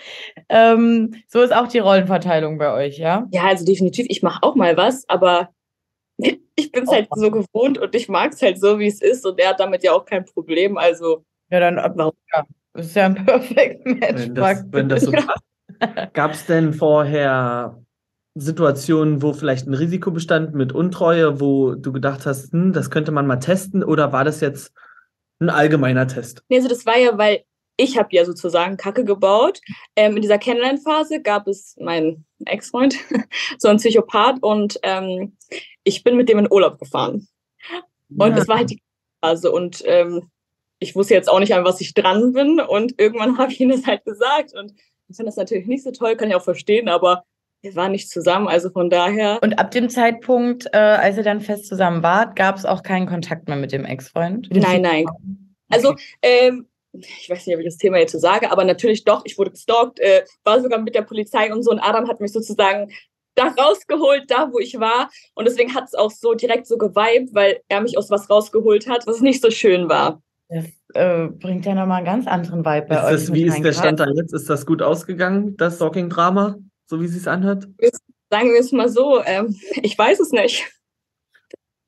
Ähm, 0.49 1.15
so 1.29 1.41
ist 1.43 1.55
auch 1.55 1.69
die 1.69 1.79
Rollenverteilung 1.79 2.59
bei 2.59 2.73
euch, 2.73 2.99
ja? 2.99 3.27
Ja, 3.33 3.45
also 3.45 3.65
definitiv, 3.65 4.07
ich 4.09 4.23
mache 4.23 4.43
auch 4.43 4.55
mal 4.55 4.77
was, 4.77 5.09
aber 5.09 5.51
ich 6.19 6.73
bin 6.73 6.85
es 6.85 6.91
halt 6.91 7.09
so 7.15 7.31
gewohnt 7.31 7.79
und 7.79 7.95
ich 7.95 8.09
mag 8.09 8.33
es 8.33 8.43
halt 8.43 8.61
so, 8.61 8.79
wie 8.79 8.87
es 8.87 9.01
ist 9.01 9.27
und 9.27 9.39
er 9.41 9.51
hat 9.51 9.61
damit 9.61 9.83
ja 9.83 9.93
auch 9.93 10.05
kein 10.05 10.25
Problem. 10.25 10.79
Also, 10.79 11.25
Ja, 11.51 11.61
dann 11.61 11.79
äh, 11.79 11.91
Warum? 11.95 12.13
ja, 12.35 12.45
ist 12.75 12.95
ja 12.95 13.07
ein 13.07 13.15
perfect 13.27 13.87
match. 13.87 14.29
Wenn 14.29 14.35
das, 14.35 14.65
wenn 14.71 14.89
das 14.89 15.03
so 15.03 15.13
passt. 15.13 16.13
Gab 16.13 16.33
es 16.33 16.47
denn 16.47 16.75
vorher 16.75 17.81
Situationen, 18.35 19.23
wo 19.23 19.33
vielleicht 19.33 19.67
ein 19.67 19.75
Risiko 19.75 20.11
bestand 20.11 20.55
mit 20.55 20.73
Untreue, 20.73 21.41
wo 21.41 21.75
du 21.75 21.93
gedacht 21.93 22.27
hast, 22.27 22.53
hm, 22.53 22.73
das 22.73 22.91
könnte 22.91 23.13
man 23.13 23.27
mal 23.27 23.37
testen, 23.37 23.83
oder 23.83 24.13
war 24.13 24.25
das 24.25 24.41
jetzt 24.41 24.73
ein 25.41 25.51
allgemeiner 25.51 26.07
Test? 26.07 26.43
nee, 26.49 26.57
also 26.57 26.69
das 26.69 26.87
war 26.87 26.99
ja, 26.99 27.17
weil 27.19 27.45
ich 27.77 27.99
habe 27.99 28.09
ja 28.13 28.27
sozusagen 28.27 28.77
Kacke 28.77 29.05
gebaut. 29.05 29.61
Ähm, 29.97 30.17
in 30.17 30.23
dieser 30.23 30.39
Kennenlernphase 30.39 31.23
gab 31.23 31.49
es 31.49 31.77
meinen 31.81 32.27
Ex-Freund, 32.45 32.95
so 33.59 33.69
ein 33.69 33.79
Psychopath 33.79 34.43
und 34.43 34.79
ähm, 34.83 35.37
ich 35.83 36.05
bin 36.05 36.17
mit 36.17 36.29
dem 36.29 36.39
in 36.39 36.53
Urlaub 36.53 36.79
gefahren. 36.79 37.27
Und 38.17 38.37
es 38.37 38.49
war 38.49 38.59
halt 38.59 38.71
die 38.71 38.83
Phase 39.23 39.51
und 39.51 39.83
ähm, 39.87 40.31
ich 40.79 40.95
wusste 40.97 41.15
jetzt 41.15 41.29
auch 41.29 41.39
nicht, 41.39 41.55
an 41.55 41.65
was 41.65 41.81
ich 41.81 41.95
dran 41.95 42.33
bin. 42.33 42.61
Und 42.61 42.99
irgendwann 42.99 43.39
habe 43.39 43.53
ich 43.53 43.61
ihm 43.61 43.71
das 43.71 43.87
halt 43.87 44.05
gesagt. 44.05 44.55
Und 44.55 44.73
ich 45.09 45.17
finde 45.17 45.31
das 45.31 45.37
natürlich 45.37 45.67
nicht 45.67 45.85
so 45.85 45.91
toll, 45.91 46.17
kann 46.17 46.29
ich 46.29 46.35
auch 46.35 46.45
verstehen, 46.45 46.89
aber 46.89 47.25
wir 47.63 47.77
waren 47.77 47.93
nicht 47.93 48.11
zusammen. 48.11 48.49
Also 48.49 48.71
von 48.71 48.91
daher, 48.91 49.39
Und 49.43 49.59
ab 49.59 49.71
dem 49.71 49.89
Zeitpunkt, 49.89 50.67
äh, 50.73 50.79
als 50.79 51.17
ihr 51.17 51.23
dann 51.23 51.41
fest 51.41 51.67
zusammen 51.67 52.03
wart, 52.03 52.37
gab 52.37 52.57
es 52.57 52.65
auch 52.65 52.83
keinen 52.83 53.07
Kontakt 53.07 53.49
mehr 53.49 53.57
mit 53.57 53.73
dem 53.73 53.85
Ex-Freund? 53.85 54.49
nein, 54.51 54.83
nein. 54.83 55.07
Also, 55.69 55.95
ähm, 56.23 56.67
ich 56.93 57.31
weiß 57.31 57.47
nicht, 57.47 57.55
ob 57.55 57.61
ich 57.61 57.69
das 57.69 57.77
Thema 57.77 57.99
jetzt 57.99 58.13
so 58.13 58.19
sage, 58.19 58.51
aber 58.51 58.65
natürlich 58.65 59.05
doch, 59.05 59.23
ich 59.25 59.39
wurde 59.39 59.53
gestalkt, 59.53 60.01
äh, 60.01 60.25
war 60.43 60.61
sogar 60.61 60.81
mit 60.81 60.95
der 60.95 61.03
Polizei 61.03 61.53
und 61.53 61.63
so. 61.63 61.71
Und 61.71 61.79
Adam 61.79 62.09
hat 62.09 62.21
mich 62.21 62.33
sozusagen 62.33 62.91
da 63.37 63.49
rausgeholt, 63.49 64.25
da 64.29 64.51
wo 64.53 64.59
ich 64.59 64.79
war. 64.81 65.09
Und 65.35 65.47
deswegen 65.47 65.75
hat 65.75 65.85
es 65.85 65.95
auch 65.95 66.11
so 66.11 66.35
direkt 66.35 66.67
so 66.67 66.77
geweibt, 66.79 67.33
weil 67.33 67.61
er 67.69 67.81
mich 67.81 67.97
aus 67.97 68.11
was 68.11 68.29
rausgeholt 68.29 68.89
hat, 68.89 69.07
was 69.07 69.21
nicht 69.21 69.41
so 69.41 69.51
schön 69.51 69.89
war. 69.89 70.21
Das 70.49 70.67
äh, 70.95 71.29
bringt 71.29 71.65
ja 71.65 71.75
nochmal 71.75 71.99
einen 71.99 72.07
ganz 72.07 72.27
anderen 72.27 72.65
Vibe 72.65 72.87
bei 72.89 72.97
Ist 72.97 73.05
euch. 73.05 73.13
das, 73.13 73.33
wie 73.33 73.45
ist 73.45 73.63
der 73.63 73.73
Stand 73.73 74.01
da 74.01 74.07
jetzt? 74.17 74.35
Ist 74.35 74.51
das 74.51 74.67
gut 74.67 74.83
ausgegangen, 74.83 75.57
das 75.57 75.77
Stalking-Drama, 75.77 76.59
so 76.91 77.01
wie 77.01 77.05
es 77.07 77.13
sich 77.13 77.27
anhört? 77.29 77.69
Sagen 78.31 78.53
wir 78.53 78.61
es 78.61 78.73
mal 78.73 78.89
so, 78.89 79.23
ähm, 79.25 79.57
ich 79.83 79.97
weiß 79.97 80.21
es 80.21 80.33
nicht. 80.33 80.67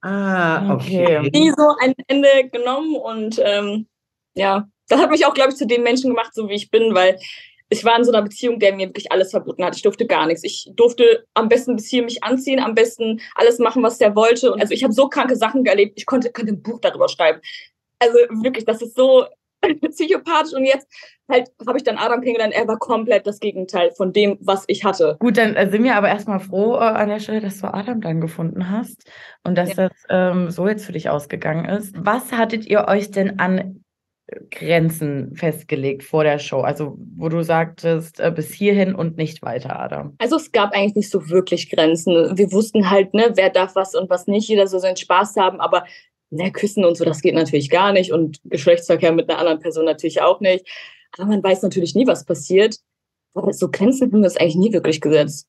Ah, 0.00 0.74
Okay. 0.74 1.18
okay. 1.18 1.30
nie 1.32 1.52
so 1.56 1.74
ein 1.80 1.94
Ende 2.08 2.48
genommen 2.50 2.96
und 2.96 3.40
ähm, 3.44 3.86
ja, 4.34 4.68
das 4.88 5.00
hat 5.00 5.10
mich 5.10 5.26
auch, 5.26 5.34
glaube 5.34 5.50
ich, 5.50 5.56
zu 5.56 5.66
dem 5.66 5.82
Menschen 5.82 6.10
gemacht, 6.10 6.34
so 6.34 6.48
wie 6.48 6.54
ich 6.54 6.70
bin, 6.70 6.94
weil 6.94 7.18
ich 7.68 7.84
war 7.84 7.96
in 7.96 8.04
so 8.04 8.12
einer 8.12 8.22
Beziehung, 8.22 8.58
der 8.58 8.74
mir 8.74 8.88
wirklich 8.88 9.10
alles 9.10 9.30
verboten 9.30 9.64
hat. 9.64 9.74
Ich 9.76 9.82
durfte 9.82 10.06
gar 10.06 10.26
nichts. 10.26 10.44
Ich 10.44 10.70
durfte 10.74 11.24
am 11.34 11.48
besten 11.48 11.74
bis 11.76 11.88
hier 11.88 12.02
mich 12.02 12.22
anziehen, 12.22 12.60
am 12.60 12.74
besten 12.74 13.20
alles 13.34 13.58
machen, 13.58 13.82
was 13.82 13.98
der 13.98 14.14
wollte. 14.14 14.52
Und 14.52 14.60
also 14.60 14.74
ich 14.74 14.84
habe 14.84 14.92
so 14.92 15.08
kranke 15.08 15.36
Sachen 15.36 15.64
erlebt, 15.64 15.94
ich 15.96 16.04
konnte, 16.04 16.30
könnte 16.30 16.52
ein 16.52 16.62
Buch 16.62 16.80
darüber 16.80 17.08
schreiben. 17.08 17.40
Also 17.98 18.18
wirklich, 18.42 18.66
das 18.66 18.82
ist 18.82 18.94
so 18.94 19.24
psychopathisch. 19.90 20.54
Und 20.54 20.64
jetzt 20.64 20.86
halt 21.30 21.48
habe 21.66 21.78
ich 21.78 21.84
dann 21.84 21.96
Adam 21.98 22.20
kennengelernt, 22.20 22.54
er 22.54 22.68
war 22.68 22.78
komplett 22.78 23.26
das 23.26 23.40
Gegenteil 23.40 23.90
von 23.92 24.12
dem, 24.12 24.38
was 24.40 24.64
ich 24.66 24.84
hatte. 24.84 25.16
Gut, 25.20 25.36
dann 25.38 25.54
äh, 25.54 25.70
sind 25.70 25.84
wir 25.84 25.96
aber 25.96 26.08
erstmal 26.08 26.40
froh 26.40 26.74
äh, 26.74 26.78
an 26.80 27.08
der 27.08 27.20
Stelle, 27.20 27.40
dass 27.40 27.60
du 27.60 27.72
Adam 27.72 28.00
dann 28.00 28.20
gefunden 28.20 28.70
hast 28.70 29.10
und 29.44 29.56
dass 29.56 29.76
Ja. 29.76 29.88
das 29.88 29.92
ähm, 30.10 30.50
so 30.50 30.68
jetzt 30.68 30.84
für 30.84 30.92
dich 30.92 31.08
ausgegangen 31.08 31.64
ist. 31.64 31.94
Was 31.96 32.32
hattet 32.32 32.66
ihr 32.66 32.86
euch 32.88 33.10
denn 33.10 33.38
an 33.38 33.84
Grenzen 34.50 35.34
festgelegt 35.36 36.02
vor 36.02 36.24
der 36.24 36.38
Show? 36.38 36.60
Also, 36.60 36.96
wo 37.16 37.28
du 37.28 37.42
sagtest, 37.42 38.20
äh, 38.20 38.30
bis 38.30 38.52
hierhin 38.52 38.94
und 38.94 39.16
nicht 39.16 39.42
weiter, 39.42 39.78
Adam. 39.78 40.14
Also 40.18 40.36
es 40.36 40.52
gab 40.52 40.72
eigentlich 40.74 40.94
nicht 40.94 41.10
so 41.10 41.28
wirklich 41.28 41.70
Grenzen. 41.70 42.36
Wir 42.36 42.52
wussten 42.52 42.90
halt, 42.90 43.14
ne, 43.14 43.32
wer 43.34 43.50
darf 43.50 43.74
was 43.74 43.94
und 43.94 44.10
was 44.10 44.26
nicht. 44.26 44.48
Jeder 44.48 44.66
soll 44.66 44.80
seinen 44.80 44.96
Spaß 44.96 45.36
haben, 45.36 45.60
aber 45.60 45.84
ne, 46.32 46.50
küssen 46.50 46.84
und 46.84 46.96
so, 46.96 47.04
das 47.04 47.20
geht 47.20 47.34
natürlich 47.34 47.70
gar 47.70 47.92
nicht. 47.92 48.12
Und 48.12 48.40
Geschlechtsverkehr 48.44 49.12
mit 49.12 49.28
einer 49.28 49.38
anderen 49.38 49.60
Person 49.60 49.84
natürlich 49.84 50.20
auch 50.22 50.40
nicht. 50.40 50.66
Aber 51.16 51.26
man 51.26 51.42
weiß 51.42 51.62
natürlich 51.62 51.94
nie, 51.94 52.06
was 52.06 52.24
passiert. 52.24 52.76
Aber 53.34 53.52
so 53.52 53.70
Grenzen 53.70 54.10
haben 54.12 54.20
wir 54.20 54.24
uns 54.24 54.36
eigentlich 54.36 54.56
nie 54.56 54.72
wirklich 54.72 55.00
gesetzt. 55.00 55.46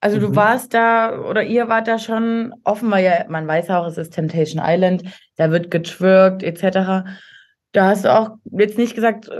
Also 0.00 0.18
du 0.20 0.28
Mhm. 0.28 0.36
warst 0.36 0.74
da 0.74 1.22
oder 1.30 1.42
ihr 1.42 1.68
wart 1.68 1.88
da 1.88 1.98
schon 1.98 2.54
offen, 2.64 2.90
weil 2.90 3.04
ja, 3.04 3.24
man 3.28 3.46
weiß 3.46 3.70
auch, 3.70 3.86
es 3.86 3.96
ist 3.96 4.12
Temptation 4.12 4.62
Island, 4.64 5.04
da 5.36 5.50
wird 5.50 5.70
getwirkt 5.70 6.42
etc. 6.42 7.04
Da 7.72 7.86
hast 7.86 8.04
du 8.04 8.14
auch 8.14 8.30
jetzt 8.52 8.76
nicht 8.76 8.94
gesagt, 8.94 9.30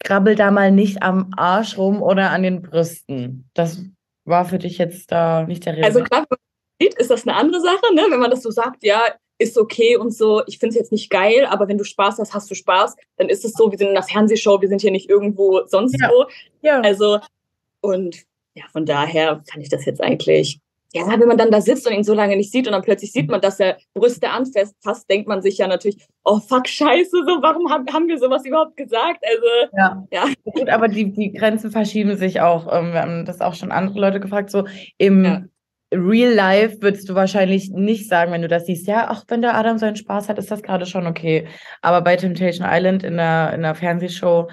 krabbel 0.00 0.34
da 0.34 0.50
mal 0.50 0.70
nicht 0.70 1.02
am 1.02 1.32
Arsch 1.36 1.78
rum 1.78 2.02
oder 2.02 2.30
an 2.30 2.42
den 2.42 2.60
Brüsten. 2.62 3.48
Das 3.54 3.82
war 4.24 4.44
für 4.44 4.58
dich 4.58 4.78
jetzt 4.78 5.10
da 5.10 5.44
nicht 5.44 5.64
der 5.64 5.76
Rede. 5.76 5.86
Also 5.86 6.02
klar, 6.02 6.26
wenn 6.28 6.36
man 6.38 6.38
sieht, 6.80 6.98
ist 7.00 7.10
das 7.10 7.26
eine 7.26 7.36
andere 7.36 7.60
Sache, 7.60 7.94
ne? 7.94 8.02
Wenn 8.10 8.20
man 8.20 8.30
das 8.30 8.42
so 8.42 8.50
sagt, 8.50 8.84
ja, 8.84 9.00
ist 9.42 9.58
okay 9.58 9.96
und 9.96 10.14
so. 10.14 10.42
Ich 10.46 10.58
finde 10.58 10.70
es 10.74 10.76
jetzt 10.76 10.92
nicht 10.92 11.10
geil, 11.10 11.46
aber 11.48 11.68
wenn 11.68 11.78
du 11.78 11.84
Spaß 11.84 12.18
hast, 12.18 12.32
hast 12.34 12.50
du 12.50 12.54
Spaß. 12.54 12.96
Dann 13.16 13.28
ist 13.28 13.44
es 13.44 13.52
so, 13.52 13.70
wir 13.70 13.78
sind 13.78 13.88
in 13.88 13.96
einer 13.96 14.06
Fernsehshow, 14.06 14.60
wir 14.60 14.68
sind 14.68 14.80
hier 14.80 14.90
nicht 14.92 15.10
irgendwo 15.10 15.62
sonst 15.66 16.00
Ja. 16.00 16.08
wo. 16.10 16.24
ja. 16.62 16.80
Also, 16.80 17.18
und 17.80 18.16
ja, 18.54 18.64
von 18.72 18.86
daher 18.86 19.42
fand 19.50 19.62
ich 19.62 19.68
das 19.70 19.84
jetzt 19.84 20.02
eigentlich. 20.02 20.60
Ja, 20.94 21.08
wenn 21.18 21.26
man 21.26 21.38
dann 21.38 21.50
da 21.50 21.62
sitzt 21.62 21.86
und 21.86 21.94
ihn 21.94 22.04
so 22.04 22.12
lange 22.12 22.36
nicht 22.36 22.52
sieht 22.52 22.66
und 22.66 22.72
dann 22.74 22.82
plötzlich 22.82 23.12
sieht 23.12 23.30
man, 23.30 23.40
dass 23.40 23.58
er 23.58 23.78
Brüste 23.94 24.28
anfasst, 24.28 24.76
fast 24.82 25.08
denkt 25.08 25.26
man 25.26 25.40
sich 25.40 25.56
ja 25.56 25.66
natürlich, 25.66 25.96
oh 26.22 26.38
fuck, 26.38 26.68
scheiße, 26.68 27.16
so, 27.26 27.40
warum 27.40 27.70
haben, 27.70 27.86
haben 27.90 28.08
wir 28.08 28.18
sowas 28.18 28.44
überhaupt 28.44 28.76
gesagt? 28.76 29.24
Also, 29.24 29.70
Ja. 29.74 30.06
Ja. 30.12 30.24
Gut, 30.52 30.68
aber 30.68 30.88
die, 30.88 31.10
die 31.10 31.32
Grenzen 31.32 31.70
verschieben 31.70 32.16
sich 32.18 32.42
auch. 32.42 32.70
Ähm, 32.70 32.92
Wir 32.92 33.00
haben 33.00 33.24
das 33.24 33.40
auch 33.40 33.54
schon 33.54 33.72
andere 33.72 33.98
Leute 34.00 34.20
gefragt. 34.20 34.50
So 34.50 34.66
im 34.98 35.24
Ja. 35.24 35.42
Real 35.92 36.32
Life 36.32 36.78
würdest 36.80 37.08
du 37.08 37.14
wahrscheinlich 37.14 37.70
nicht 37.70 38.08
sagen, 38.08 38.32
wenn 38.32 38.42
du 38.42 38.48
das 38.48 38.66
siehst, 38.66 38.86
ja, 38.86 39.10
auch 39.10 39.24
wenn 39.28 39.42
der 39.42 39.54
Adam 39.54 39.76
seinen 39.78 39.96
Spaß 39.96 40.28
hat, 40.28 40.38
ist 40.38 40.50
das 40.50 40.62
gerade 40.62 40.86
schon 40.86 41.06
okay. 41.06 41.46
Aber 41.82 42.00
bei 42.00 42.16
Temptation 42.16 42.66
Island 42.68 43.04
in 43.04 43.18
der, 43.18 43.52
in 43.54 43.62
der 43.62 43.74
Fernsehshow 43.74 44.48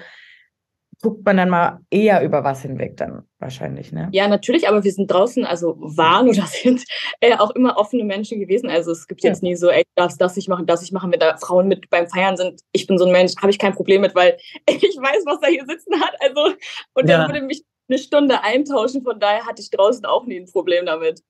guckt 1.02 1.24
man 1.24 1.38
dann 1.38 1.48
mal 1.48 1.80
eher 1.90 2.22
über 2.22 2.44
was 2.44 2.60
hinweg 2.60 2.98
dann 2.98 3.22
wahrscheinlich, 3.38 3.90
ne? 3.90 4.10
ja, 4.12 4.28
natürlich, 4.28 4.68
aber 4.68 4.84
wir 4.84 4.92
sind 4.92 5.10
draußen, 5.10 5.46
also 5.46 5.76
waren 5.80 6.28
oder 6.28 6.44
sind 6.46 6.84
äh, 7.20 7.34
auch 7.38 7.50
immer 7.52 7.78
offene 7.78 8.04
Menschen 8.04 8.38
gewesen. 8.38 8.68
Also 8.68 8.92
es 8.92 9.06
gibt 9.06 9.22
Ja. 9.22 9.30
jetzt 9.30 9.42
nie 9.42 9.56
so, 9.56 9.70
ey, 9.70 9.82
das, 9.94 10.18
das 10.18 10.36
ich 10.36 10.46
machen, 10.46 10.66
das 10.66 10.82
ich 10.82 10.92
machen, 10.92 11.10
wenn 11.10 11.20
da 11.20 11.38
Frauen 11.38 11.68
mit 11.68 11.88
beim 11.88 12.06
Feiern 12.06 12.36
sind. 12.36 12.60
Ich 12.72 12.86
bin 12.86 12.98
so 12.98 13.06
ein 13.06 13.12
Mensch, 13.12 13.32
habe 13.40 13.50
ich 13.50 13.58
kein 13.58 13.72
Problem 13.72 14.02
mit, 14.02 14.14
weil 14.14 14.36
ich 14.66 14.82
weiß, 14.82 15.22
was 15.24 15.38
er 15.40 15.48
hier 15.48 15.64
sitzen 15.66 15.98
hat. 15.98 16.14
Also, 16.20 16.54
und 16.92 17.08
Ja. 17.08 17.22
er 17.22 17.28
würde 17.28 17.40
mich 17.40 17.62
eine 17.90 17.98
Stunde 17.98 18.42
eintauschen, 18.42 19.02
von 19.02 19.18
daher 19.18 19.46
hatte 19.46 19.60
ich 19.60 19.70
draußen 19.70 20.04
auch 20.04 20.24
nie 20.26 20.38
ein 20.40 20.46
Problem 20.50 20.86
damit. 20.86 21.22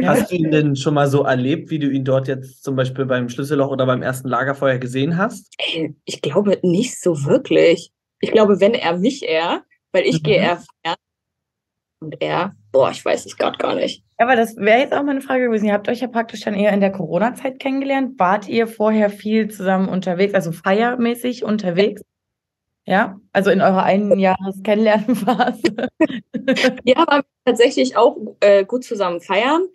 Hast 0.00 0.30
du 0.30 0.36
ihn 0.36 0.50
denn 0.50 0.76
schon 0.76 0.94
mal 0.94 1.08
so 1.08 1.24
erlebt, 1.24 1.70
wie 1.70 1.78
du 1.78 1.88
ihn 1.90 2.04
dort 2.04 2.28
jetzt 2.28 2.62
zum 2.62 2.76
Beispiel 2.76 3.04
beim 3.04 3.28
Schlüsselloch 3.28 3.70
oder 3.70 3.84
beim 3.84 4.02
ersten 4.02 4.28
Lagerfeuer 4.28 4.78
gesehen 4.78 5.16
hast? 5.16 5.52
Ey, 5.58 5.96
ich 6.04 6.22
glaube 6.22 6.58
nicht 6.62 7.00
so 7.00 7.24
wirklich. 7.24 7.90
Ich 8.20 8.30
glaube, 8.30 8.60
wenn 8.60 8.74
er 8.74 8.96
mich 8.96 9.24
eher, 9.24 9.64
weil 9.92 10.04
ich 10.04 10.20
Mhm. 10.20 10.22
gehe 10.22 10.36
eher 10.36 10.56
feiern 10.84 10.96
und 12.00 12.16
er, 12.20 12.54
boah, 12.70 12.90
ich 12.90 13.04
weiß 13.04 13.26
es 13.26 13.36
gerade 13.36 13.58
gar 13.58 13.74
nicht. 13.74 14.04
Aber 14.18 14.36
das 14.36 14.56
wäre 14.56 14.80
jetzt 14.80 14.92
auch 14.94 15.02
meine 15.02 15.20
Frage 15.20 15.46
gewesen. 15.46 15.66
Ihr 15.66 15.72
habt 15.72 15.88
euch 15.88 16.00
ja 16.00 16.08
praktisch 16.08 16.40
dann 16.40 16.54
eher 16.54 16.72
in 16.72 16.80
der 16.80 16.92
Corona-Zeit 16.92 17.58
kennengelernt. 17.58 18.18
Wart 18.18 18.48
ihr 18.48 18.66
vorher 18.66 19.10
viel 19.10 19.48
zusammen 19.48 19.88
unterwegs, 19.88 20.34
also 20.34 20.52
feiermäßig 20.52 21.44
unterwegs? 21.44 22.02
Ja, 22.02 22.06
also 23.32 23.50
in 23.50 23.60
eurer 23.60 23.82
einen 23.82 24.18
Jahres 24.18 24.62
Kennenlernphase. 24.62 25.88
ja, 26.84 26.96
aber 26.96 27.24
tatsächlich 27.44 27.96
auch 27.96 28.16
äh, 28.40 28.64
gut 28.64 28.84
zusammen 28.84 29.20
feiern. 29.20 29.66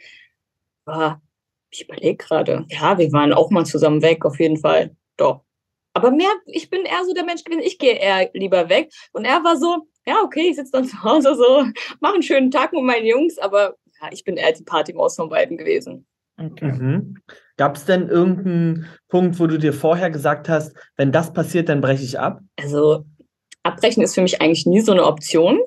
Aber 0.86 1.22
ich 1.70 1.84
überlege 1.84 2.18
gerade. 2.18 2.66
Ja, 2.70 2.98
wir 2.98 3.12
waren 3.12 3.34
auch 3.34 3.52
mal 3.52 3.66
zusammen 3.66 4.02
weg, 4.02 4.26
auf 4.26 4.40
jeden 4.40 4.58
Fall. 4.58 4.96
Doch. 5.18 5.44
Aber 5.94 6.12
mehr, 6.12 6.32
ich 6.48 6.70
bin 6.70 6.86
eher 6.86 7.06
so 7.06 7.14
der 7.14 7.24
Mensch 7.24 7.44
gewesen, 7.44 7.62
ich 7.64 7.78
gehe 7.78 7.94
eher 7.94 8.30
lieber 8.34 8.70
weg. 8.70 8.92
Und 9.12 9.26
er 9.26 9.44
war 9.44 9.58
so, 9.58 9.88
ja, 10.06 10.22
okay, 10.24 10.50
ich 10.50 10.56
sitze 10.56 10.72
dann 10.72 10.86
zu 10.88 11.04
Hause 11.04 11.36
so, 11.36 11.66
mache 12.00 12.16
einen 12.16 12.24
schönen 12.24 12.52
Tag 12.52 12.74
mit 12.74 12.84
meinen 12.84 13.06
Jungs, 13.06 13.38
aber 13.38 13.76
ja, 14.02 14.10
ich 14.12 14.24
bin 14.24 14.38
eher 14.38 14.52
die 14.52 14.64
Partymaus 14.64 15.16
von 15.16 15.30
beiden 15.30 15.58
gewesen. 15.58 16.08
Okay. 16.38 16.72
Mhm. 16.72 17.16
Gab 17.58 17.76
es 17.76 17.86
denn 17.86 18.10
irgendeinen 18.10 18.88
Punkt, 19.10 19.40
wo 19.40 19.48
du 19.48 19.58
dir 19.58 19.74
vorher 19.74 20.10
gesagt 20.10 20.50
hast, 20.50 20.76
wenn 20.98 21.12
das 21.12 21.34
passiert, 21.34 21.70
dann 21.70 21.82
breche 21.82 22.04
ich 22.04 22.20
ab? 22.20 22.40
Also 22.60 23.06
abbrechen 23.62 24.04
ist 24.04 24.16
für 24.16 24.22
mich 24.22 24.42
eigentlich 24.42 24.66
nie 24.66 24.82
so 24.82 24.92
eine 24.92 25.06
Option 25.06 25.60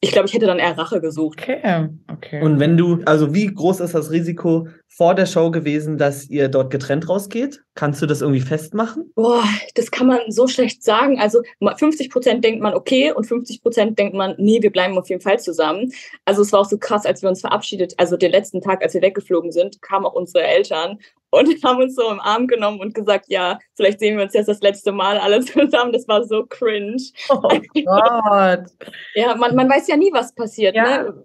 ich 0.00 0.12
glaube, 0.12 0.28
ich 0.28 0.34
hätte 0.34 0.46
dann 0.46 0.58
eher 0.58 0.76
Rache 0.78 1.00
gesucht. 1.00 1.40
Okay, 1.42 1.88
okay. 2.10 2.42
Und 2.42 2.58
wenn 2.58 2.76
du, 2.76 3.02
also 3.04 3.34
wie 3.34 3.46
groß 3.46 3.80
ist 3.80 3.94
das 3.94 4.10
Risiko 4.10 4.68
vor 4.92 5.14
der 5.14 5.26
Show 5.26 5.52
gewesen, 5.52 5.98
dass 5.98 6.28
ihr 6.28 6.48
dort 6.48 6.70
getrennt 6.70 7.08
rausgeht? 7.08 7.62
Kannst 7.74 8.02
du 8.02 8.06
das 8.06 8.22
irgendwie 8.22 8.40
festmachen? 8.40 9.12
Boah, 9.14 9.44
das 9.76 9.92
kann 9.92 10.08
man 10.08 10.20
so 10.28 10.48
schlecht 10.48 10.82
sagen. 10.82 11.20
Also 11.20 11.42
50 11.60 12.10
Prozent 12.10 12.44
denkt 12.44 12.60
man 12.60 12.74
okay 12.74 13.12
und 13.12 13.24
50 13.24 13.62
Prozent 13.62 13.98
denkt 13.98 14.14
man, 14.14 14.34
nee, 14.36 14.60
wir 14.60 14.72
bleiben 14.72 14.98
auf 14.98 15.08
jeden 15.08 15.22
Fall 15.22 15.38
zusammen. 15.38 15.92
Also 16.24 16.42
es 16.42 16.52
war 16.52 16.60
auch 16.60 16.68
so 16.68 16.76
krass, 16.76 17.06
als 17.06 17.22
wir 17.22 17.28
uns 17.28 17.40
verabschiedet, 17.40 17.94
also 17.98 18.16
den 18.16 18.32
letzten 18.32 18.60
Tag, 18.60 18.82
als 18.82 18.92
wir 18.92 19.00
weggeflogen 19.00 19.52
sind, 19.52 19.80
kamen 19.80 20.04
auch 20.06 20.14
unsere 20.14 20.44
Eltern 20.44 20.98
und 21.30 21.48
haben 21.64 21.80
uns 21.80 21.94
so 21.94 22.10
im 22.10 22.20
Arm 22.20 22.48
genommen 22.48 22.80
und 22.80 22.92
gesagt, 22.92 23.26
ja, 23.28 23.60
vielleicht 23.74 24.00
sehen 24.00 24.16
wir 24.16 24.24
uns 24.24 24.34
jetzt 24.34 24.48
das 24.48 24.60
letzte 24.60 24.90
Mal 24.90 25.18
alle 25.18 25.40
zusammen. 25.44 25.92
Das 25.92 26.08
war 26.08 26.24
so 26.24 26.44
cringe. 26.46 27.00
Oh 27.28 27.40
Gott. 27.40 27.62
ja, 29.14 29.36
man, 29.36 29.54
man 29.54 29.70
weiß 29.70 29.86
ja 29.86 29.96
nie, 29.96 30.12
was 30.12 30.34
passiert. 30.34 30.74
Ja. 30.74 31.04
Ne? 31.04 31.24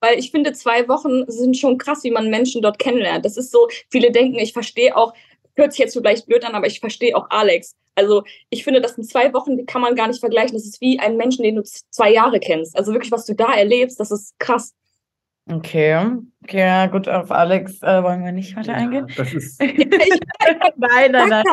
Weil 0.00 0.18
ich 0.18 0.30
finde, 0.30 0.52
zwei 0.52 0.88
Wochen 0.88 1.30
sind 1.30 1.56
schon 1.56 1.78
krass, 1.78 2.04
wie 2.04 2.10
man 2.10 2.30
Menschen 2.30 2.62
dort 2.62 2.78
kennenlernt. 2.78 3.24
Das 3.24 3.36
ist 3.36 3.52
so, 3.52 3.68
viele 3.90 4.10
denken, 4.10 4.38
ich 4.38 4.52
verstehe 4.52 4.96
auch, 4.96 5.12
hört 5.56 5.72
sich 5.72 5.80
jetzt 5.80 5.94
vielleicht 5.94 6.26
blöd 6.26 6.44
an, 6.44 6.54
aber 6.54 6.66
ich 6.66 6.80
verstehe 6.80 7.16
auch 7.16 7.26
Alex. 7.30 7.76
Also 7.94 8.24
ich 8.48 8.64
finde, 8.64 8.80
das 8.80 8.94
sind 8.94 9.08
zwei 9.08 9.32
Wochen, 9.34 9.58
die 9.58 9.66
kann 9.66 9.82
man 9.82 9.94
gar 9.94 10.08
nicht 10.08 10.20
vergleichen. 10.20 10.54
Das 10.54 10.64
ist 10.64 10.80
wie 10.80 10.98
ein 10.98 11.16
Menschen, 11.16 11.42
den 11.42 11.56
du 11.56 11.62
zwei 11.62 12.12
Jahre 12.12 12.40
kennst. 12.40 12.76
Also 12.76 12.92
wirklich, 12.92 13.12
was 13.12 13.26
du 13.26 13.34
da 13.34 13.52
erlebst, 13.52 14.00
das 14.00 14.10
ist 14.10 14.38
krass. 14.38 14.74
Okay. 15.50 16.16
Okay, 16.44 16.58
ja, 16.58 16.86
gut, 16.86 17.08
auf 17.08 17.30
Alex 17.30 17.82
äh, 17.82 18.02
wollen 18.02 18.24
wir 18.24 18.32
nicht 18.32 18.56
weiter 18.56 18.74
eingehen. 18.74 19.06
Ja, 19.08 19.14
das 19.16 19.34
ist. 19.34 19.60
nein, 19.60 21.12
nein, 21.12 21.28
nein. 21.28 21.44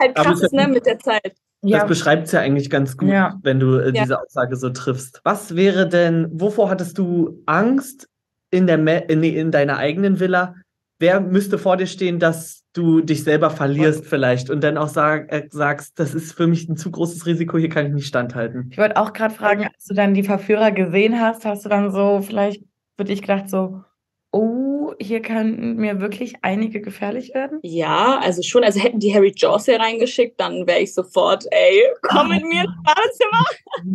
Halt 0.00 0.14
krass 0.14 0.52
ne, 0.52 0.68
mit 0.68 0.84
der 0.86 0.98
Zeit. 0.98 1.34
Das 1.62 1.70
ja. 1.70 1.84
beschreibt 1.84 2.26
es 2.26 2.32
ja 2.32 2.40
eigentlich 2.40 2.70
ganz 2.70 2.96
gut, 2.96 3.08
ja. 3.08 3.38
wenn 3.42 3.58
du 3.58 3.76
äh, 3.76 3.92
diese 3.92 4.20
Aussage 4.20 4.56
so 4.56 4.70
triffst. 4.70 5.20
Was 5.24 5.56
wäre 5.56 5.88
denn, 5.88 6.28
wovor 6.32 6.70
hattest 6.70 6.98
du 6.98 7.42
Angst 7.46 8.08
in, 8.50 8.66
der 8.66 9.10
in, 9.10 9.22
in 9.22 9.50
deiner 9.50 9.78
eigenen 9.78 10.20
Villa? 10.20 10.54
Wer 10.98 11.20
müsste 11.20 11.58
vor 11.58 11.76
dir 11.76 11.86
stehen, 11.86 12.18
dass 12.18 12.62
du 12.72 13.00
dich 13.00 13.24
selber 13.24 13.50
verlierst 13.50 14.00
Was? 14.00 14.08
vielleicht 14.08 14.50
und 14.50 14.62
dann 14.62 14.78
auch 14.78 14.88
sag, 14.88 15.32
äh, 15.32 15.48
sagst, 15.50 15.98
das 15.98 16.14
ist 16.14 16.32
für 16.32 16.46
mich 16.46 16.68
ein 16.68 16.76
zu 16.76 16.90
großes 16.90 17.26
Risiko, 17.26 17.58
hier 17.58 17.68
kann 17.68 17.86
ich 17.86 17.92
nicht 17.92 18.06
standhalten? 18.06 18.68
Ich 18.70 18.78
wollte 18.78 18.96
auch 18.96 19.12
gerade 19.12 19.34
fragen, 19.34 19.64
als 19.64 19.84
du 19.84 19.94
dann 19.94 20.14
die 20.14 20.22
Verführer 20.22 20.70
gesehen 20.72 21.20
hast, 21.20 21.44
hast 21.44 21.64
du 21.64 21.68
dann 21.68 21.90
so 21.90 22.20
vielleicht 22.22 22.62
für 22.96 23.04
dich 23.04 23.22
gedacht, 23.22 23.50
so, 23.50 23.82
oh, 24.30 24.65
hier 25.00 25.20
könnten 25.20 25.76
mir 25.76 26.00
wirklich 26.00 26.34
einige 26.42 26.80
gefährlich 26.80 27.34
werden? 27.34 27.58
Ja, 27.62 28.18
also 28.22 28.42
schon. 28.42 28.64
Also 28.64 28.80
hätten 28.80 28.98
die 28.98 29.14
Harry 29.14 29.32
Jaws 29.34 29.64
hier 29.66 29.80
reingeschickt, 29.80 30.40
dann 30.40 30.66
wäre 30.66 30.80
ich 30.80 30.94
sofort, 30.94 31.44
ey, 31.50 31.82
komm 32.02 32.30
mit 32.30 32.44
mir 32.44 32.64
ins 32.64 32.74
Badezimmer. 32.84 33.44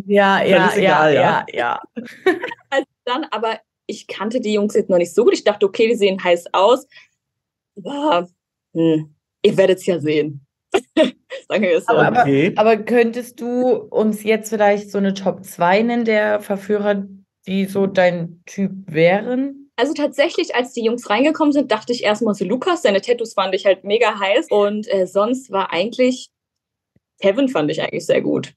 Ja, 0.08 0.44
ja, 0.44 0.72
egal, 0.76 0.82
ja, 0.82 1.10
ja, 1.10 1.46
ja. 1.54 1.82
also 2.70 2.86
dann, 3.06 3.26
aber 3.32 3.60
ich 3.88 4.08
kannte 4.08 4.40
die 4.40 4.54
Jungs 4.54 4.74
jetzt 4.74 4.90
noch 4.90 4.98
nicht 4.98 5.14
so 5.14 5.24
gut. 5.24 5.34
Ich 5.34 5.44
dachte, 5.44 5.66
okay, 5.66 5.88
die 5.88 5.96
sehen 5.96 6.24
heiß 6.24 6.46
aus. 6.54 6.88
Aber 7.84 8.30
hm, 8.74 9.16
ihr 9.44 9.58
werdet 9.58 9.80
es 9.80 9.86
ja 9.86 10.00
sehen. 10.00 10.46
Sagen 11.50 11.64
wir 11.64 11.78
es 11.78 11.86
so. 11.86 11.94
Aber, 11.94 12.22
okay. 12.22 12.54
aber, 12.56 12.78
könntest 12.78 13.42
du 13.42 13.72
uns 13.74 14.24
jetzt 14.24 14.50
vielleicht 14.50 14.90
so 14.90 14.98
eine 14.98 15.14
Top 15.14 15.44
2 15.44 15.82
nennen 15.84 16.06
der 16.06 16.40
Verführer, 16.40 17.06
die 17.48 17.66
so 17.66 17.88
dein 17.88 18.42
Typ 18.46 18.72
wären? 18.88 19.61
Also 19.82 19.96
tatsächlich, 19.96 20.54
als 20.54 20.74
die 20.74 20.84
Jungs 20.84 21.10
reingekommen 21.10 21.54
sind, 21.54 21.72
dachte 21.72 21.92
ich 21.92 22.04
erstmal 22.04 22.36
so 22.36 22.46
Lukas, 22.46 22.84
seine 22.84 23.02
Tattoos 23.02 23.34
fand 23.34 23.56
ich 23.56 23.66
halt 23.66 23.84
mega 23.84 24.20
heiß. 24.20 24.52
Und 24.52 24.88
äh, 24.94 25.08
sonst 25.08 25.50
war 25.50 25.74
eigentlich, 25.74 26.30
Kevin 27.20 27.50
fand 27.50 27.72
ich 27.72 27.82
eigentlich 27.82 28.06
sehr 28.06 28.22
gut. 28.22 28.54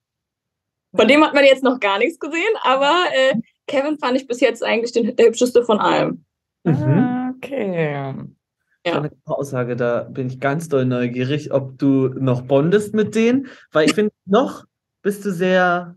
Von 0.95 1.09
dem 1.09 1.25
hat 1.25 1.33
man 1.33 1.45
jetzt 1.45 1.62
noch 1.62 1.81
gar 1.81 1.97
nichts 1.97 2.21
gesehen, 2.21 2.52
aber 2.62 2.93
äh, 3.14 3.37
Kevin 3.66 3.99
fand 3.99 4.19
ich 4.19 4.26
bis 4.26 4.40
jetzt 4.40 4.62
eigentlich 4.62 4.93
den, 4.93 5.16
der 5.16 5.28
hübscheste 5.28 5.64
von 5.64 5.81
allem. 5.81 6.26
Mhm. 6.64 6.75
Ah, 6.75 7.33
okay. 7.35 8.14
Ja. 8.87 8.93
Eine 8.93 9.11
Aussage, 9.25 9.76
da 9.76 10.02
bin 10.02 10.26
ich 10.26 10.40
ganz 10.40 10.69
doll 10.69 10.85
neugierig, 10.85 11.54
ob 11.54 11.78
du 11.78 12.09
noch 12.09 12.43
bondest 12.43 12.93
mit 12.93 13.14
denen, 13.14 13.47
weil 13.73 13.87
ich 13.87 13.95
finde, 13.95 14.12
noch 14.26 14.66
bist 15.00 15.25
du 15.25 15.33
sehr 15.33 15.97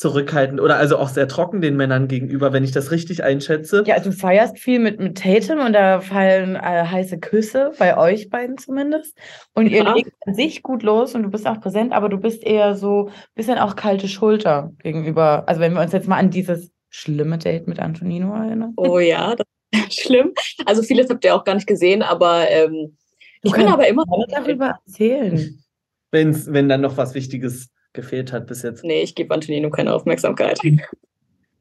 zurückhaltend 0.00 0.62
oder 0.62 0.76
also 0.76 0.96
auch 0.96 1.10
sehr 1.10 1.28
trocken 1.28 1.60
den 1.60 1.76
Männern 1.76 2.08
gegenüber, 2.08 2.54
wenn 2.54 2.64
ich 2.64 2.72
das 2.72 2.90
richtig 2.90 3.22
einschätze. 3.22 3.84
Ja, 3.86 4.00
du 4.00 4.12
feierst 4.12 4.58
viel 4.58 4.78
mit, 4.78 4.98
mit 4.98 5.18
Tatum 5.18 5.60
und 5.60 5.74
da 5.74 6.00
fallen 6.00 6.56
äh, 6.56 6.86
heiße 6.86 7.18
Küsse, 7.18 7.72
bei 7.78 7.98
euch 7.98 8.30
beiden 8.30 8.56
zumindest. 8.56 9.18
Und 9.52 9.66
ihr 9.66 9.84
ja. 9.84 9.92
legt 9.92 10.10
an 10.24 10.32
sich 10.32 10.62
gut 10.62 10.82
los 10.82 11.14
und 11.14 11.24
du 11.24 11.28
bist 11.28 11.46
auch 11.46 11.60
präsent, 11.60 11.92
aber 11.92 12.08
du 12.08 12.16
bist 12.16 12.42
eher 12.42 12.76
so 12.76 13.08
ein 13.08 13.12
bisschen 13.34 13.58
auch 13.58 13.76
kalte 13.76 14.08
Schulter 14.08 14.72
gegenüber. 14.78 15.44
Also 15.46 15.60
wenn 15.60 15.74
wir 15.74 15.82
uns 15.82 15.92
jetzt 15.92 16.08
mal 16.08 16.16
an 16.16 16.30
dieses 16.30 16.70
schlimme 16.88 17.36
Date 17.36 17.68
mit 17.68 17.78
Antonino 17.78 18.34
erinnern. 18.34 18.72
Oh 18.78 19.00
ja, 19.00 19.36
das 19.36 19.46
ist 19.86 20.00
schlimm. 20.06 20.32
Also 20.64 20.82
vieles 20.82 21.10
habt 21.10 21.26
ihr 21.26 21.34
auch 21.34 21.44
gar 21.44 21.56
nicht 21.56 21.66
gesehen, 21.66 22.00
aber 22.00 22.48
ähm, 22.48 22.96
ich 23.42 23.52
kann 23.52 23.66
aber 23.66 23.86
immer 23.86 24.04
darüber 24.30 24.78
erzählen. 24.86 25.62
Wenn's, 26.10 26.50
wenn 26.50 26.70
dann 26.70 26.80
noch 26.80 26.96
was 26.96 27.14
Wichtiges 27.14 27.68
gefehlt 27.92 28.32
hat 28.32 28.46
bis 28.46 28.62
jetzt. 28.62 28.84
Nee, 28.84 29.02
ich 29.02 29.14
gebe 29.14 29.34
Antonino 29.34 29.70
keine 29.70 29.92
Aufmerksamkeit. 29.92 30.58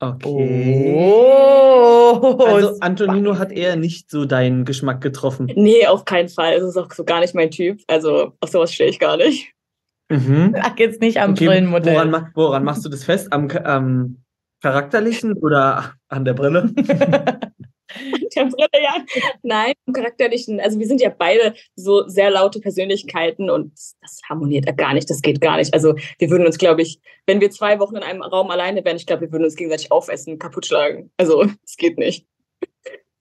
Okay. 0.02 0.94
Oh, 0.96 2.38
also 2.46 2.80
Antonino 2.80 3.38
hat 3.38 3.52
eher 3.52 3.76
nicht 3.76 4.10
so 4.10 4.24
deinen 4.24 4.64
Geschmack 4.64 5.02
getroffen. 5.02 5.52
Nee, 5.56 5.88
auf 5.88 6.06
keinen 6.06 6.30
Fall. 6.30 6.54
Es 6.54 6.64
ist 6.64 6.78
auch 6.78 6.90
so 6.92 7.04
gar 7.04 7.20
nicht 7.20 7.36
mein 7.36 7.52
Typ. 7.52 7.82
Also 7.88 8.32
auf 8.40 8.50
sowas 8.50 8.74
stehe 8.74 8.90
ich 8.90 9.00
gar 9.00 9.18
nicht. 9.18 9.52
Mhm. 10.10 10.56
Ach, 10.60 10.78
jetzt 10.78 11.02
nicht 11.02 11.20
am 11.20 11.32
okay, 11.32 11.48
Brillenmodell. 11.48 11.96
Woran, 11.96 12.32
woran 12.34 12.64
machst 12.64 12.86
du 12.86 12.90
das 12.90 13.04
fest? 13.04 13.32
Am, 13.34 13.50
am 13.50 14.24
charakterlichen 14.62 15.34
oder 15.34 15.94
an 16.08 16.26
der 16.26 16.34
Brille? 16.34 16.72
der 18.36 18.46
Brille, 18.46 18.70
ja. 18.74 19.06
Nein, 19.44 19.74
charakterlichen. 19.94 20.60
Also 20.60 20.80
wir 20.80 20.88
sind 20.88 21.02
ja 21.02 21.10
beide 21.10 21.54
so 21.76 22.08
sehr 22.08 22.30
laute 22.30 22.60
Persönlichkeiten 22.60 23.50
und 23.50 23.74
das 24.02 24.20
harmoniert 24.28 24.66
ja 24.66 24.72
gar 24.72 24.94
nicht, 24.94 25.10
das 25.10 25.22
geht 25.22 25.42
gar 25.42 25.58
nicht. 25.58 25.74
Also 25.74 25.96
wir 26.18 26.30
würden 26.30 26.46
uns, 26.46 26.58
glaube 26.58 26.82
ich, 26.82 27.00
wenn 27.26 27.42
wir 27.42 27.52
zwei 27.52 27.80
Wochen 27.80 27.96
in 27.96 28.04
einem 28.04 28.22
Raum 28.22 28.50
alleine 28.50 28.84
wären, 28.86 28.98
ich 28.98 29.06
glaube, 29.06 29.22
wir 29.22 29.32
würden 29.32 29.46
uns 29.46 29.56
gegenseitig 29.56 29.92
aufessen, 29.92 30.40
kaputt 30.40 30.66
schlagen. 30.66 31.12
Also 31.18 31.46
es 31.66 31.78
geht 31.78 31.98
nicht. 31.98 32.26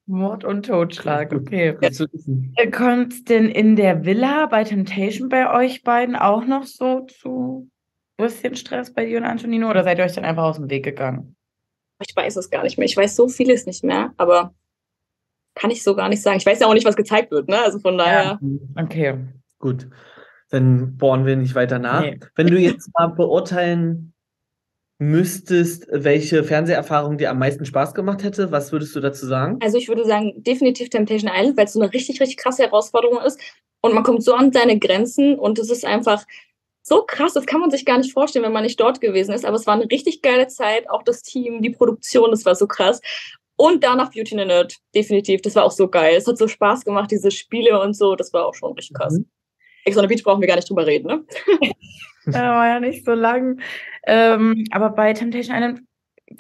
Mord 0.06 0.42
und 0.44 0.64
Totschlag, 0.64 1.34
okay. 1.34 1.76
Ja. 1.82 2.70
Kommt 2.70 3.28
denn 3.28 3.50
in 3.50 3.76
der 3.76 4.06
Villa 4.06 4.46
bei 4.46 4.64
Temptation 4.64 5.28
bei 5.28 5.52
euch 5.52 5.82
beiden 5.82 6.16
auch 6.16 6.46
noch 6.46 6.64
so 6.64 7.00
zu 7.00 7.70
bisschen 8.18 8.56
Stress 8.56 8.92
bei 8.92 9.06
dir 9.06 9.18
und 9.18 9.24
Antonino 9.24 9.70
oder 9.70 9.84
seid 9.84 9.98
ihr 9.98 10.04
euch 10.04 10.12
dann 10.12 10.24
einfach 10.24 10.42
aus 10.42 10.56
dem 10.56 10.68
Weg 10.68 10.84
gegangen? 10.84 11.36
Ich 12.06 12.14
weiß 12.14 12.36
es 12.36 12.50
gar 12.50 12.62
nicht 12.62 12.78
mehr. 12.78 12.86
Ich 12.86 12.96
weiß 12.96 13.16
so 13.16 13.28
vieles 13.28 13.66
nicht 13.66 13.84
mehr, 13.84 14.12
aber 14.16 14.54
kann 15.54 15.70
ich 15.70 15.82
so 15.82 15.96
gar 15.96 16.08
nicht 16.08 16.22
sagen. 16.22 16.38
Ich 16.38 16.46
weiß 16.46 16.60
ja 16.60 16.66
auch 16.66 16.74
nicht, 16.74 16.86
was 16.86 16.96
gezeigt 16.96 17.30
wird, 17.30 17.48
ne? 17.48 17.60
Also 17.60 17.80
von 17.80 17.98
daher. 17.98 18.38
Ja. 18.40 18.82
Okay. 18.82 19.18
Gut. 19.58 19.88
Dann 20.50 20.96
bohren 20.96 21.26
wir 21.26 21.36
nicht 21.36 21.54
weiter 21.54 21.78
nach. 21.78 22.02
Nee. 22.02 22.20
Wenn 22.36 22.46
du 22.46 22.58
jetzt 22.58 22.90
mal 22.94 23.08
beurteilen 23.08 24.14
müsstest, 24.98 25.86
welche 25.90 26.42
Fernseherfahrung 26.42 27.18
dir 27.18 27.30
am 27.30 27.38
meisten 27.38 27.64
Spaß 27.64 27.94
gemacht 27.94 28.24
hätte, 28.24 28.50
was 28.50 28.72
würdest 28.72 28.96
du 28.96 29.00
dazu 29.00 29.26
sagen? 29.26 29.58
Also 29.62 29.78
ich 29.78 29.88
würde 29.88 30.04
sagen, 30.04 30.42
definitiv 30.42 30.90
Temptation 30.90 31.30
Island, 31.32 31.56
weil 31.56 31.66
es 31.66 31.72
so 31.72 31.80
eine 31.80 31.92
richtig, 31.92 32.20
richtig 32.20 32.36
krasse 32.36 32.64
Herausforderung 32.64 33.20
ist. 33.24 33.40
Und 33.80 33.94
man 33.94 34.02
kommt 34.02 34.24
so 34.24 34.34
an 34.34 34.52
seine 34.52 34.78
Grenzen 34.78 35.38
und 35.38 35.58
es 35.58 35.70
ist 35.70 35.84
einfach 35.84 36.24
so 36.88 37.02
krass, 37.02 37.34
das 37.34 37.46
kann 37.46 37.60
man 37.60 37.70
sich 37.70 37.84
gar 37.84 37.98
nicht 37.98 38.12
vorstellen, 38.12 38.44
wenn 38.44 38.52
man 38.52 38.64
nicht 38.64 38.80
dort 38.80 39.00
gewesen 39.00 39.32
ist. 39.32 39.44
Aber 39.44 39.56
es 39.56 39.66
war 39.66 39.74
eine 39.74 39.90
richtig 39.90 40.22
geile 40.22 40.48
Zeit, 40.48 40.88
auch 40.90 41.02
das 41.02 41.22
Team, 41.22 41.62
die 41.62 41.70
Produktion, 41.70 42.30
das 42.30 42.44
war 42.44 42.54
so 42.54 42.66
krass. 42.66 43.00
Und 43.56 43.82
danach 43.82 44.10
Beauty 44.12 44.34
in 44.34 44.38
the 44.38 44.44
Nerd, 44.44 44.76
definitiv. 44.94 45.42
Das 45.42 45.56
war 45.56 45.64
auch 45.64 45.72
so 45.72 45.88
geil. 45.88 46.14
Es 46.16 46.26
hat 46.26 46.38
so 46.38 46.46
Spaß 46.46 46.84
gemacht, 46.84 47.10
diese 47.10 47.30
Spiele 47.30 47.80
und 47.80 47.94
so. 47.94 48.14
Das 48.14 48.32
war 48.32 48.46
auch 48.46 48.54
schon 48.54 48.72
richtig 48.72 48.96
krass. 48.96 49.14
Mhm. 49.14 49.28
Ex 49.84 49.96
on 49.96 50.02
the 50.02 50.08
Beach 50.08 50.22
brauchen 50.22 50.40
wir 50.40 50.48
gar 50.48 50.56
nicht 50.56 50.68
drüber 50.68 50.86
reden, 50.86 51.08
ne? 51.08 51.24
ja, 52.26 52.54
war 52.54 52.68
ja 52.68 52.80
nicht 52.80 53.04
so 53.04 53.12
lang. 53.12 53.60
Ähm, 54.06 54.64
aber 54.70 54.90
bei 54.90 55.12
Temptation 55.12 55.56
Island, 55.56 55.80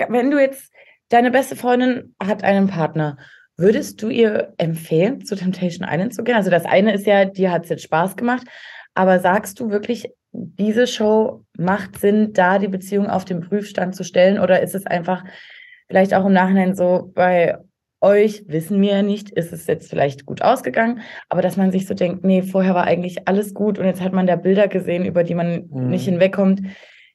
wenn 0.08 0.30
du 0.30 0.38
jetzt, 0.38 0.70
deine 1.08 1.30
beste 1.30 1.56
Freundin 1.56 2.14
hat 2.20 2.44
einen 2.44 2.68
Partner, 2.68 3.16
würdest 3.56 4.00
du 4.02 4.10
ihr 4.10 4.54
empfehlen, 4.58 5.24
zu 5.24 5.34
Temptation 5.34 5.88
Island 5.90 6.14
zu 6.14 6.22
gehen? 6.22 6.36
Also 6.36 6.50
das 6.50 6.64
eine 6.64 6.94
ist 6.94 7.06
ja, 7.06 7.24
dir 7.24 7.50
hat 7.50 7.64
es 7.64 7.70
jetzt 7.70 7.82
Spaß 7.82 8.16
gemacht, 8.16 8.46
Aber 8.98 9.20
sagst 9.20 9.60
du 9.60 9.70
wirklich, 9.70 10.10
diese 10.32 10.88
Show 10.88 11.44
macht 11.56 12.00
Sinn, 12.00 12.32
da 12.32 12.58
die 12.58 12.66
Beziehung 12.66 13.06
auf 13.06 13.24
den 13.24 13.40
Prüfstand 13.42 13.94
zu 13.94 14.02
stellen? 14.02 14.40
Oder 14.40 14.60
ist 14.60 14.74
es 14.74 14.86
einfach 14.86 15.22
vielleicht 15.86 16.14
auch 16.14 16.26
im 16.26 16.32
Nachhinein 16.32 16.74
so, 16.74 17.12
bei 17.14 17.58
euch 18.00 18.42
wissen 18.48 18.82
wir 18.82 18.90
ja 18.96 19.02
nicht, 19.02 19.30
ist 19.30 19.52
es 19.52 19.68
jetzt 19.68 19.88
vielleicht 19.88 20.26
gut 20.26 20.42
ausgegangen, 20.42 21.00
aber 21.28 21.42
dass 21.42 21.56
man 21.56 21.70
sich 21.70 21.86
so 21.86 21.94
denkt, 21.94 22.24
nee, 22.24 22.42
vorher 22.42 22.74
war 22.74 22.84
eigentlich 22.88 23.28
alles 23.28 23.54
gut 23.54 23.78
und 23.78 23.86
jetzt 23.86 24.00
hat 24.00 24.12
man 24.12 24.26
da 24.26 24.34
Bilder 24.34 24.66
gesehen, 24.66 25.04
über 25.04 25.22
die 25.22 25.36
man 25.36 25.68
Mhm. 25.70 25.90
nicht 25.90 26.04
hinwegkommt. 26.04 26.62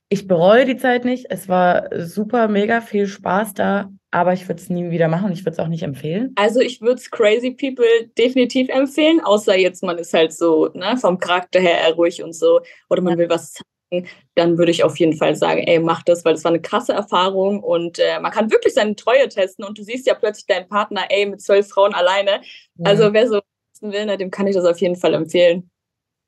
Ich 0.07 0.25
bereue 0.25 0.63
die 0.63 0.77
Zeit 0.77 1.03
nicht. 1.03 1.25
Es 1.29 1.49
war 1.49 1.89
super, 1.97 2.47
mega 2.47 2.79
viel 2.79 3.07
Spaß 3.07 3.55
da, 3.55 3.89
aber 4.13 4.33
ich 4.33 4.47
würde 4.47 4.61
es 4.61 4.69
nie 4.69 4.91
wieder 4.91 5.07
machen 5.07 5.25
und 5.25 5.31
ich 5.31 5.41
würde 5.41 5.53
es 5.53 5.59
auch 5.59 5.67
nicht 5.67 5.81
empfehlen. 5.81 6.33
Also 6.35 6.59
ich 6.59 6.81
würde 6.81 6.95
es 6.95 7.09
Crazy 7.09 7.49
People 7.49 7.85
definitiv 8.15 8.69
empfehlen, 8.69 9.19
außer 9.19 9.57
jetzt 9.57 9.81
man 9.81 9.97
ist 9.97 10.13
halt 10.13 10.33
so 10.33 10.69
ne, 10.75 10.95
vom 10.97 11.17
Charakter 11.17 11.59
her 11.59 11.79
eher 11.79 11.95
ruhig 11.95 12.21
und 12.21 12.33
so 12.33 12.61
oder 12.91 13.01
man 13.01 13.17
will 13.17 13.27
was 13.27 13.53
zeigen, 13.53 14.07
dann 14.35 14.59
würde 14.59 14.71
ich 14.71 14.83
auf 14.83 14.99
jeden 14.99 15.17
Fall 15.17 15.35
sagen, 15.35 15.61
ey, 15.61 15.79
mach 15.79 16.03
das, 16.03 16.23
weil 16.23 16.35
es 16.35 16.43
war 16.43 16.51
eine 16.51 16.61
krasse 16.61 16.93
Erfahrung 16.93 17.63
und 17.63 17.97
äh, 17.97 18.19
man 18.19 18.31
kann 18.31 18.51
wirklich 18.51 18.75
seine 18.75 18.95
Treue 18.95 19.27
testen 19.29 19.65
und 19.65 19.79
du 19.79 19.83
siehst 19.83 20.05
ja 20.05 20.13
plötzlich 20.13 20.45
deinen 20.45 20.67
Partner, 20.67 21.05
ey, 21.09 21.25
mit 21.25 21.41
zwölf 21.41 21.67
Frauen 21.67 21.95
alleine. 21.95 22.41
Also 22.83 23.13
wer 23.13 23.27
so 23.27 23.41
will, 23.81 24.05
ne, 24.05 24.17
dem 24.17 24.29
kann 24.29 24.45
ich 24.45 24.55
das 24.55 24.65
auf 24.65 24.79
jeden 24.79 24.95
Fall 24.95 25.15
empfehlen. 25.15 25.71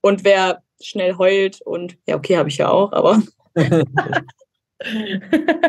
Und 0.02 0.24
wer 0.24 0.64
schnell 0.82 1.18
heult 1.18 1.62
und 1.62 1.98
ja, 2.08 2.16
okay, 2.16 2.38
habe 2.38 2.50
ich 2.50 2.58
ja 2.58 2.70
auch, 2.70 2.92
aber 2.94 3.22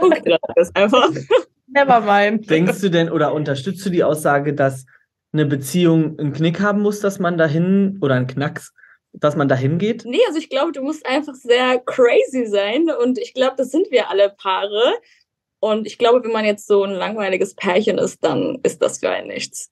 okay, 0.01 0.23
dann 0.25 0.39
ist 0.57 0.75
einfach. 0.75 1.11
Never 1.77 2.01
mind. 2.01 2.49
Denkst 2.49 2.81
du 2.81 2.89
denn 2.89 3.11
oder 3.11 3.35
unterstützt 3.35 3.85
du 3.85 3.91
die 3.91 4.03
Aussage, 4.03 4.55
dass 4.55 4.87
eine 5.35 5.45
Beziehung 5.45 6.19
einen 6.19 6.33
Knick 6.33 6.61
haben 6.61 6.81
muss, 6.81 7.01
dass 7.01 7.19
man 7.19 7.37
dahin 7.37 7.99
oder 8.01 8.15
einen 8.15 8.27
Knacks, 8.27 8.73
dass 9.13 9.37
man 9.37 9.47
dahin 9.47 9.77
geht? 9.77 10.07
Nee, 10.07 10.21
also 10.27 10.39
ich 10.39 10.49
glaube, 10.49 10.73
du 10.73 10.83
musst 10.83 11.05
einfach 11.05 11.35
sehr 11.35 11.79
crazy 11.81 12.47
sein 12.47 12.89
und 13.03 13.19
ich 13.19 13.35
glaube, 13.35 13.57
das 13.59 13.71
sind 13.71 13.91
wir 13.91 14.09
alle 14.09 14.31
Paare. 14.31 14.95
Und 15.61 15.87
ich 15.87 15.99
glaube, 15.99 16.25
wenn 16.25 16.33
man 16.33 16.47
jetzt 16.47 16.67
so 16.67 16.83
ein 16.83 16.93
langweiliges 16.93 17.55
Pärchen 17.55 17.99
ist, 17.99 18.25
dann 18.25 18.59
ist 18.63 18.81
das 18.81 19.01
für 19.01 19.11
einen 19.11 19.29
nichts. 19.29 19.71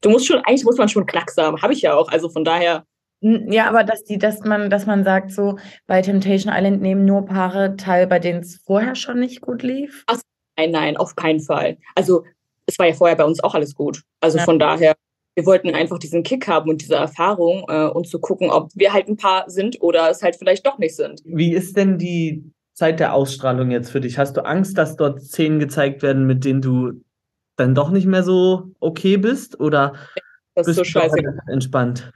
Du 0.00 0.10
musst 0.10 0.26
schon, 0.26 0.38
eigentlich 0.38 0.64
muss 0.64 0.78
man 0.78 0.88
schon 0.88 1.06
Knacks 1.06 1.36
haben, 1.36 1.62
habe 1.62 1.74
ich 1.74 1.82
ja 1.82 1.94
auch. 1.94 2.08
Also 2.08 2.28
von 2.28 2.44
daher, 2.44 2.84
Ja, 3.20 3.68
aber 3.68 3.84
dass 3.84 4.02
die, 4.02 4.18
dass 4.18 4.40
man, 4.40 4.68
dass 4.68 4.86
man 4.86 5.04
sagt, 5.04 5.30
so 5.30 5.58
bei 5.86 6.02
Temptation 6.02 6.52
Island 6.52 6.82
nehmen 6.82 7.04
nur 7.04 7.26
Paare 7.26 7.76
teil, 7.76 8.08
bei 8.08 8.18
denen 8.18 8.40
es 8.40 8.56
vorher 8.64 8.96
schon 8.96 9.20
nicht 9.20 9.42
gut 9.42 9.62
lief. 9.62 10.04
Nein, 10.60 10.70
nein, 10.70 10.96
auf 10.96 11.16
keinen 11.16 11.40
Fall. 11.40 11.78
Also 11.94 12.24
es 12.66 12.78
war 12.78 12.86
ja 12.86 12.94
vorher 12.94 13.16
bei 13.16 13.24
uns 13.24 13.42
auch 13.42 13.54
alles 13.54 13.74
gut. 13.74 14.02
Also 14.20 14.38
Ja. 14.38 14.44
von 14.44 14.58
daher, 14.58 14.94
wir 15.34 15.46
wollten 15.46 15.74
einfach 15.74 15.98
diesen 15.98 16.22
Kick 16.22 16.46
haben 16.48 16.68
und 16.68 16.82
diese 16.82 16.96
Erfahrung 16.96 17.64
äh, 17.68 17.86
und 17.86 18.06
zu 18.08 18.18
gucken, 18.20 18.50
ob 18.50 18.70
wir 18.74 18.92
halt 18.92 19.08
ein 19.08 19.16
Paar 19.16 19.48
sind 19.48 19.80
oder 19.80 20.10
es 20.10 20.22
halt 20.22 20.36
vielleicht 20.36 20.66
doch 20.66 20.78
nicht 20.78 20.96
sind. 20.96 21.20
Wie 21.24 21.54
ist 21.54 21.76
denn 21.76 21.98
die 21.98 22.44
Zeit 22.74 23.00
der 23.00 23.14
Ausstrahlung 23.14 23.70
jetzt 23.70 23.90
für 23.90 24.00
dich? 24.00 24.18
Hast 24.18 24.36
du 24.36 24.44
Angst, 24.44 24.76
dass 24.76 24.96
dort 24.96 25.20
Szenen 25.22 25.58
gezeigt 25.58 26.02
werden, 26.02 26.26
mit 26.26 26.44
denen 26.44 26.62
du 26.62 26.92
dann 27.56 27.74
doch 27.74 27.90
nicht 27.90 28.06
mehr 28.06 28.22
so 28.22 28.72
okay 28.80 29.16
bist? 29.16 29.58
Oder 29.60 29.94
Das 30.54 30.66
ist 30.66 30.76
bist 30.76 30.92
so 30.92 31.00
du 31.00 31.52
entspannt? 31.52 32.10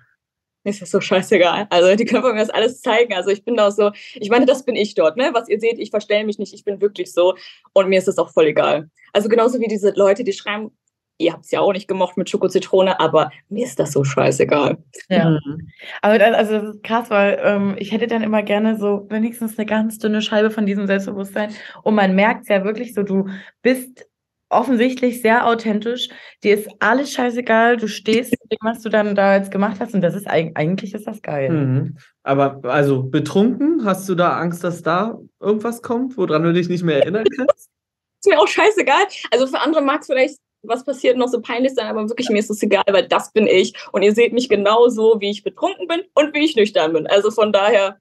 Mir 0.65 0.71
ist 0.71 0.83
das 0.83 0.91
so 0.91 1.01
scheißegal. 1.01 1.67
Also 1.71 1.95
die 1.95 2.05
können 2.05 2.23
mir 2.23 2.37
das 2.37 2.51
alles 2.51 2.81
zeigen. 2.81 3.15
Also 3.15 3.31
ich 3.31 3.45
bin 3.45 3.57
da 3.57 3.71
so, 3.71 3.93
ich 4.15 4.31
meine, 4.31 4.47
das 4.47 4.65
bin 4.65 4.77
ich 4.77 4.95
dort, 4.95 5.17
ne? 5.17 5.31
Was 5.33 5.49
ihr 5.49 5.61
seht, 5.61 5.79
ich 5.79 5.91
verstelle 5.91 6.25
mich 6.25 6.39
nicht, 6.39 6.55
ich 6.55 6.65
bin 6.65 6.81
wirklich 6.81 7.13
so. 7.13 7.35
Und 7.75 7.89
mir 7.89 7.99
ist 7.99 8.09
das 8.09 8.19
auch 8.19 8.31
voll 8.31 8.47
egal. 8.47 8.91
Also 9.13 9.29
genauso 9.29 9.61
wie 9.61 9.69
diese 9.69 9.93
Leute, 9.95 10.25
die 10.25 10.33
schreiben, 10.33 10.71
ihr 11.19 11.33
habt 11.33 11.45
es 11.45 11.51
ja 11.51 11.61
auch 11.61 11.73
nicht 11.73 11.87
gemocht 11.87 12.17
mit 12.17 12.29
Schoko-Zitrone, 12.29 12.99
aber 12.99 13.31
mir 13.49 13.65
ist 13.65 13.79
das 13.79 13.93
so 13.93 14.05
scheißegal. 14.05 14.79
Ja. 15.09 15.31
Mhm. 15.31 15.69
Aber 16.03 16.19
das, 16.19 16.35
also 16.35 16.53
das 16.59 16.75
ist 16.77 16.83
krass, 16.83 17.11
weil 17.11 17.39
ähm, 17.43 17.77
ich 17.79 17.93
hätte 17.93 18.07
dann 18.07 18.23
immer 18.23 18.43
gerne 18.43 18.79
so 18.79 19.07
wenigstens 19.11 19.59
eine 19.59 19.67
ganz 19.67 19.99
dünne 19.99 20.23
Scheibe 20.23 20.51
von 20.51 20.67
diesem 20.67 20.87
Selbstbewusstsein. 20.87 21.55
Und 21.83 21.95
man 21.95 22.15
merkt 22.15 22.43
es 22.43 22.49
ja 22.49 22.65
wirklich 22.65 22.95
so, 22.95 23.03
du 23.03 23.29
bist 23.63 24.07
offensichtlich 24.49 25.23
sehr 25.23 25.47
authentisch. 25.47 26.09
Dir 26.43 26.55
ist 26.55 26.69
alles 26.81 27.13
scheißegal. 27.13 27.77
Du 27.77 27.89
stehst 27.89 28.31
zu 28.31 28.49
dem, 28.49 28.59
was 28.63 28.83
du 28.83 28.89
dann 28.89 29.15
da 29.15 29.37
jetzt 29.37 29.51
gemacht 29.51 29.79
hast. 29.81 29.95
Und 29.95 30.03
das 30.03 30.15
ist 30.15 30.29
eig- 30.29 30.53
eigentlich 30.55 30.95
ist 30.95 31.07
das 31.07 31.23
geil. 31.23 31.51
Mhm. 31.51 31.99
Aber 32.23 32.61
also 32.65 33.03
betrunken, 33.03 33.85
hast 33.85 34.09
du 34.09 34.15
da 34.15 34.39
Angst, 34.39 34.63
dass 34.65 34.83
da 34.83 35.19
irgendwas 35.41 35.83
kommt, 35.83 36.17
woran 36.17 36.43
du 36.43 36.53
dich 36.53 36.69
nicht 36.69 36.85
mehr 36.85 37.01
erinnern 37.03 37.25
kannst? 37.37 37.71
Ist 38.25 38.31
mir 38.31 38.41
auch 38.41 38.49
scheißegal. 38.49 39.05
Also 39.33 39.47
für 39.47 39.61
andere 39.61 39.83
mag 39.83 40.01
es 40.01 40.07
vielleicht 40.07 40.39
was 40.67 40.85
passiert 40.85 41.17
noch 41.17 41.29
so 41.29 41.41
peinlich 41.41 41.75
sein, 41.75 41.87
aber 41.87 42.09
wirklich 42.09 42.31
mir 42.31 42.39
ist 42.39 42.51
es 42.51 42.63
egal, 42.63 42.85
weil 42.91 43.07
das 43.07 43.33
bin 43.33 43.47
ich. 43.47 43.75
Und 43.93 44.03
ihr 44.03 44.15
seht 44.15 44.33
mich 44.33 44.49
genauso, 44.49 45.21
wie 45.21 45.31
ich 45.31 45.43
betrunken 45.45 45.87
bin 45.89 46.01
und 46.15 46.35
wie 46.35 46.45
ich 46.45 46.57
nüchtern 46.57 46.93
bin. 46.93 47.07
Also 47.07 47.31
von 47.31 47.53
daher, 47.53 47.99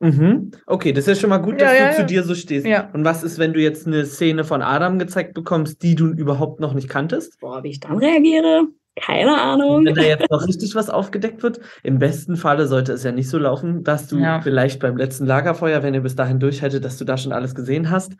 Mhm. 0.00 0.50
Okay, 0.66 0.92
das 0.92 1.06
ist 1.06 1.16
ja 1.16 1.20
schon 1.20 1.30
mal 1.30 1.38
gut, 1.38 1.60
dass 1.60 1.72
ja, 1.72 1.88
du 1.88 1.94
zu 1.94 2.00
ja. 2.00 2.06
dir 2.06 2.22
so 2.22 2.34
stehst. 2.34 2.66
Ja. 2.66 2.90
Und 2.92 3.04
was 3.04 3.22
ist, 3.22 3.38
wenn 3.38 3.52
du 3.52 3.60
jetzt 3.60 3.86
eine 3.86 4.06
Szene 4.06 4.44
von 4.44 4.62
Adam 4.62 4.98
gezeigt 4.98 5.34
bekommst, 5.34 5.82
die 5.82 5.94
du 5.94 6.08
überhaupt 6.08 6.58
noch 6.58 6.72
nicht 6.74 6.88
kanntest? 6.88 7.38
boah, 7.40 7.62
wie 7.62 7.68
ich 7.68 7.80
dann 7.80 7.98
reagiere, 7.98 8.66
keine 8.96 9.40
Ahnung. 9.40 9.84
Wenn 9.84 9.94
da 9.94 10.02
jetzt 10.02 10.30
noch 10.30 10.46
richtig 10.46 10.74
was 10.74 10.90
aufgedeckt 10.90 11.42
wird, 11.42 11.60
im 11.82 11.98
besten 11.98 12.36
Falle 12.36 12.66
sollte 12.66 12.92
es 12.92 13.04
ja 13.04 13.12
nicht 13.12 13.28
so 13.28 13.38
laufen, 13.38 13.84
dass 13.84 14.08
du 14.08 14.18
Ja. 14.18 14.40
vielleicht 14.40 14.80
beim 14.80 14.96
letzten 14.96 15.26
Lagerfeuer, 15.26 15.82
wenn 15.82 15.94
ihr 15.94 16.00
bis 16.00 16.16
dahin 16.16 16.40
durch 16.40 16.62
hättet, 16.62 16.84
dass 16.84 16.96
du 16.96 17.04
da 17.04 17.16
schon 17.16 17.32
alles 17.32 17.54
gesehen 17.54 17.90
hast. 17.90 18.14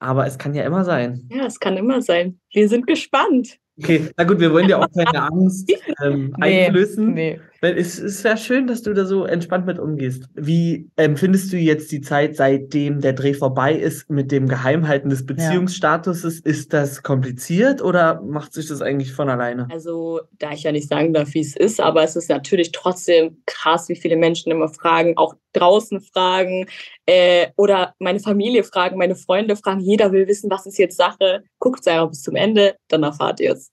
Aber 0.00 0.26
es 0.26 0.38
kann 0.38 0.54
ja 0.54 0.64
immer 0.64 0.84
sein. 0.84 1.28
Ja, 1.30 1.46
es 1.46 1.60
kann 1.60 1.76
immer 1.76 2.02
sein. 2.02 2.40
Wir 2.52 2.68
sind 2.68 2.86
gespannt. 2.86 3.56
Okay, 3.78 4.08
na 4.16 4.24
gut, 4.24 4.40
wir 4.40 4.52
wollen 4.52 4.66
dir 4.66 4.78
auch 4.78 4.88
keine 4.94 5.22
Angst 5.32 5.72
ähm, 6.04 6.34
Nee, 6.38 6.64
einflößen. 6.66 7.12
Nee. 7.14 7.40
Weil 7.60 7.76
es, 7.76 7.98
es 7.98 8.24
wäre 8.24 8.38
schön, 8.38 8.66
dass 8.66 8.82
du 8.82 8.94
da 8.94 9.04
so 9.04 9.24
entspannt 9.24 9.66
mit 9.66 9.78
umgehst. 9.78 10.24
Wie 10.34 10.88
empfindest 10.96 11.52
du 11.52 11.58
jetzt 11.58 11.92
die 11.92 12.00
Zeit, 12.00 12.36
seitdem 12.36 13.00
der 13.00 13.12
Dreh 13.12 13.34
vorbei 13.34 13.74
ist, 13.74 14.08
mit 14.08 14.32
dem 14.32 14.48
Geheimhalten 14.48 15.10
des 15.10 15.26
Beziehungsstatuses? 15.26 16.40
Ist 16.40 16.72
das 16.72 17.02
kompliziert 17.02 17.82
oder 17.82 18.22
macht 18.22 18.54
sich 18.54 18.66
das 18.68 18.80
eigentlich 18.80 19.12
von 19.12 19.28
alleine? 19.28 19.68
Also, 19.70 20.20
da 20.38 20.52
ich 20.52 20.62
ja 20.62 20.72
nicht 20.72 20.88
sagen 20.88 21.12
darf, 21.12 21.34
wie 21.34 21.40
es 21.40 21.54
ist, 21.54 21.80
aber 21.80 22.02
es 22.02 22.16
ist 22.16 22.30
natürlich 22.30 22.72
trotzdem 22.72 23.42
krass, 23.44 23.88
wie 23.90 23.96
viele 23.96 24.16
Menschen 24.16 24.50
immer 24.50 24.68
fragen, 24.68 25.16
auch 25.16 25.34
draußen 25.52 26.00
fragen 26.00 26.66
äh, 27.06 27.48
oder 27.56 27.94
meine 27.98 28.20
Familie 28.20 28.64
fragen, 28.64 28.96
meine 28.96 29.16
Freunde 29.16 29.56
fragen. 29.56 29.80
Jeder 29.80 30.12
will 30.12 30.26
wissen, 30.28 30.50
was 30.50 30.64
ist 30.64 30.78
jetzt 30.78 30.96
Sache. 30.96 31.42
Guckt 31.58 31.86
einfach 31.88 32.08
bis 32.08 32.22
zum 32.22 32.36
Ende, 32.36 32.76
dann 32.88 33.02
erfahrt 33.02 33.40
ihr 33.40 33.52
es. 33.52 33.70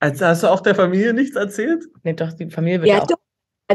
Also 0.00 0.26
hast 0.26 0.42
du 0.42 0.48
auch 0.48 0.60
der 0.60 0.74
Familie 0.74 1.12
nichts 1.12 1.36
erzählt? 1.36 1.84
Nee, 2.02 2.14
doch, 2.14 2.32
die 2.32 2.50
Familie 2.50 2.80
wird 2.80 2.88
Ja, 2.88 3.02
auch. 3.02 3.06
doch. 3.06 3.19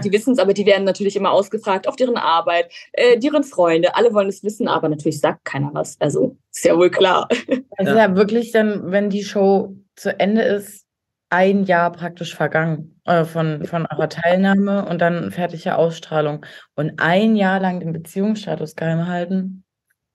Die 0.04 0.12
wissen 0.12 0.34
es, 0.34 0.40
aber 0.40 0.54
die 0.54 0.66
werden 0.66 0.84
natürlich 0.84 1.16
immer 1.16 1.32
ausgefragt 1.32 1.88
auf 1.88 1.96
deren 1.96 2.18
Arbeit, 2.18 2.72
äh, 2.94 3.18
deren 3.18 3.44
Freunde. 3.44 3.96
Alle 3.96 4.14
wollen 4.14 4.28
es 4.30 4.44
wissen, 4.44 4.68
aber 4.68 4.90
natürlich 4.90 5.20
sagt 5.20 5.46
keiner 5.46 5.70
was. 5.74 5.96
Also, 6.00 6.36
ist 6.52 6.66
ja 6.66 6.78
wohl 6.78 6.90
klar. 6.90 7.28
Es 7.78 7.88
ist 7.88 7.94
Ja. 7.96 8.10
ja 8.10 8.16
wirklich 8.16 8.52
dann, 8.52 8.92
wenn 8.92 9.10
die 9.10 9.24
Show 9.24 9.76
zu 9.96 10.18
Ende 10.20 10.42
ist, 10.44 10.86
ein 11.30 11.64
Jahr 11.64 11.92
praktisch 11.92 12.36
vergangen 12.36 13.00
äh, 13.06 13.26
von, 13.26 13.66
von 13.66 13.86
eurer 13.92 14.08
Teilnahme 14.10 14.86
und 14.88 15.00
dann 15.02 15.32
fertige 15.32 15.76
Ausstrahlung. 15.76 16.46
Und 16.76 16.94
ein 17.00 17.36
Jahr 17.36 17.60
lang 17.60 17.80
den 17.80 17.92
Beziehungsstatus 17.94 18.76
geheim 18.76 19.08
halten. 19.08 19.64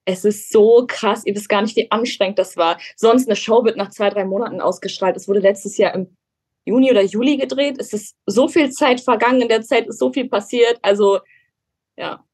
Es 0.06 0.24
ist 0.24 0.50
so 0.50 0.84
krass, 0.88 1.22
ihr 1.26 1.34
wisst 1.34 1.48
gar 1.48 1.62
nicht, 1.62 1.76
wie 1.76 1.90
anstrengend 1.90 2.38
das 2.38 2.56
war. 2.56 2.78
Sonst 2.96 3.28
eine 3.28 3.36
Show 3.36 3.64
wird 3.64 3.76
nach 3.76 3.90
zwei, 3.90 4.08
drei 4.08 4.24
Monaten 4.24 4.60
ausgestrahlt. 4.60 5.16
Es 5.16 5.28
wurde 5.28 5.40
letztes 5.40 5.76
Jahr 5.76 5.94
im 5.94 6.16
Juni 6.64 6.90
oder 6.90 7.02
Juli 7.02 7.36
gedreht. 7.36 7.76
Es 7.78 7.92
ist 7.92 8.16
so 8.26 8.48
viel 8.48 8.70
Zeit 8.70 9.00
vergangen, 9.00 9.42
in 9.42 9.48
der 9.48 9.62
Zeit 9.62 9.86
ist 9.86 9.98
so 9.98 10.12
viel 10.12 10.28
passiert. 10.28 10.78
Also, 10.82 11.20
ja. 11.96 12.24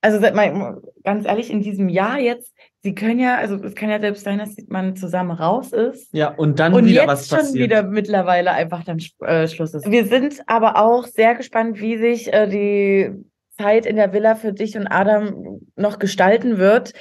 Also 0.00 0.20
seid 0.20 0.34
mal 0.34 0.80
ganz 1.02 1.26
ehrlich, 1.26 1.50
in 1.50 1.60
diesem 1.60 1.88
Jahr 1.88 2.18
jetzt, 2.18 2.54
sie 2.82 2.94
können 2.94 3.18
ja, 3.18 3.36
also 3.38 3.56
es 3.56 3.74
kann 3.74 3.90
ja 3.90 3.98
selbst 4.00 4.22
sein, 4.24 4.38
dass 4.38 4.54
man 4.68 4.96
zusammen 4.96 5.32
raus 5.32 5.72
ist. 5.72 6.12
Ja, 6.12 6.28
und 6.28 6.58
dann 6.58 6.74
Und 6.74 6.86
wieder 6.86 7.02
jetzt 7.02 7.08
was 7.08 7.28
schon 7.28 7.38
passiert. 7.38 7.64
wieder 7.64 7.82
mittlerweile 7.82 8.52
einfach 8.52 8.84
dann 8.84 8.98
äh, 9.20 9.48
Schluss 9.48 9.74
ist. 9.74 9.90
Wir 9.90 10.06
sind 10.06 10.42
aber 10.46 10.76
auch 10.76 11.06
sehr 11.06 11.34
gespannt, 11.34 11.80
wie 11.80 11.96
sich 11.98 12.32
äh, 12.32 12.46
die 12.46 13.10
Zeit 13.56 13.86
in 13.86 13.96
der 13.96 14.12
Villa 14.12 14.34
für 14.34 14.52
dich 14.52 14.76
und 14.76 14.86
Adam 14.86 15.60
noch 15.76 15.98
gestalten 15.98 16.58
wird. 16.58 16.92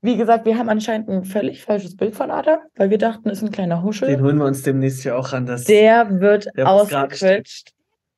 Wie 0.00 0.16
gesagt, 0.16 0.46
wir 0.46 0.56
haben 0.56 0.68
anscheinend 0.68 1.08
ein 1.08 1.24
völlig 1.24 1.62
falsches 1.62 1.96
Bild 1.96 2.14
von 2.14 2.30
Adam, 2.30 2.60
weil 2.76 2.90
wir 2.90 2.98
dachten, 2.98 3.28
ist 3.30 3.42
ein 3.42 3.50
kleiner 3.50 3.76
Den 3.76 3.84
Huschel. 3.84 4.20
holen 4.20 4.38
wir 4.38 4.44
uns 4.44 4.62
demnächst 4.62 5.04
ja 5.04 5.16
auch 5.16 5.32
ran. 5.32 5.46
Das 5.46 5.64
Der 5.64 6.20
wird 6.20 6.48
ausgequetscht. 6.56 7.72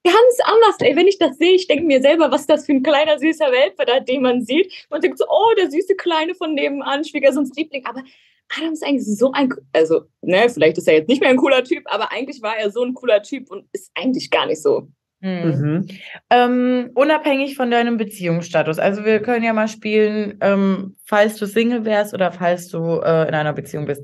Ganz 0.04 0.38
anders, 0.44 0.76
ey. 0.80 0.96
Wenn 0.96 1.08
ich 1.08 1.18
das 1.18 1.36
sehe, 1.36 1.54
ich 1.54 1.66
denke 1.68 1.84
mir 1.84 2.00
selber, 2.00 2.30
was 2.30 2.42
ist 2.42 2.50
das 2.50 2.66
für 2.66 2.72
ein 2.72 2.82
kleiner, 2.82 3.18
süßer 3.18 3.46
Welpe, 3.50 3.84
den 4.04 4.22
man 4.22 4.42
sieht. 4.42 4.86
Man 4.90 5.00
denkt 5.00 5.18
so, 5.18 5.24
oh, 5.28 5.52
der 5.58 5.70
süße 5.70 5.94
Kleine 5.96 6.34
von 6.34 6.54
nebenan, 6.54 7.04
Schwiegersohns 7.04 7.54
Liebling. 7.56 7.84
Aber 7.86 8.02
Adam 8.56 8.72
ist 8.72 8.84
eigentlich 8.84 9.06
so 9.06 9.32
ein, 9.32 9.52
also, 9.72 10.02
ne, 10.22 10.48
vielleicht 10.48 10.78
ist 10.78 10.88
er 10.88 10.94
jetzt 10.94 11.08
nicht 11.08 11.20
mehr 11.20 11.30
ein 11.30 11.36
cooler 11.36 11.64
Typ, 11.64 11.84
aber 11.86 12.12
eigentlich 12.12 12.42
war 12.42 12.56
er 12.56 12.70
so 12.70 12.82
ein 12.82 12.94
cooler 12.94 13.22
Typ 13.22 13.50
und 13.50 13.66
ist 13.72 13.90
eigentlich 13.94 14.30
gar 14.30 14.46
nicht 14.46 14.62
so. 14.62 14.88
Hm. 15.22 15.48
Mhm. 15.48 15.88
Ähm, 16.30 16.90
unabhängig 16.94 17.54
von 17.54 17.70
deinem 17.70 17.98
Beziehungsstatus. 17.98 18.78
Also 18.78 19.04
wir 19.04 19.20
können 19.20 19.44
ja 19.44 19.52
mal 19.52 19.68
spielen, 19.68 20.38
ähm, 20.40 20.96
falls 21.04 21.37
du 21.37 21.46
Single 21.46 21.85
wärst 21.85 22.14
oder 22.14 22.33
falls 22.33 22.68
du 22.68 23.00
äh, 23.00 23.28
in 23.28 23.35
einer 23.35 23.52
Beziehung 23.52 23.85
bist. 23.85 24.02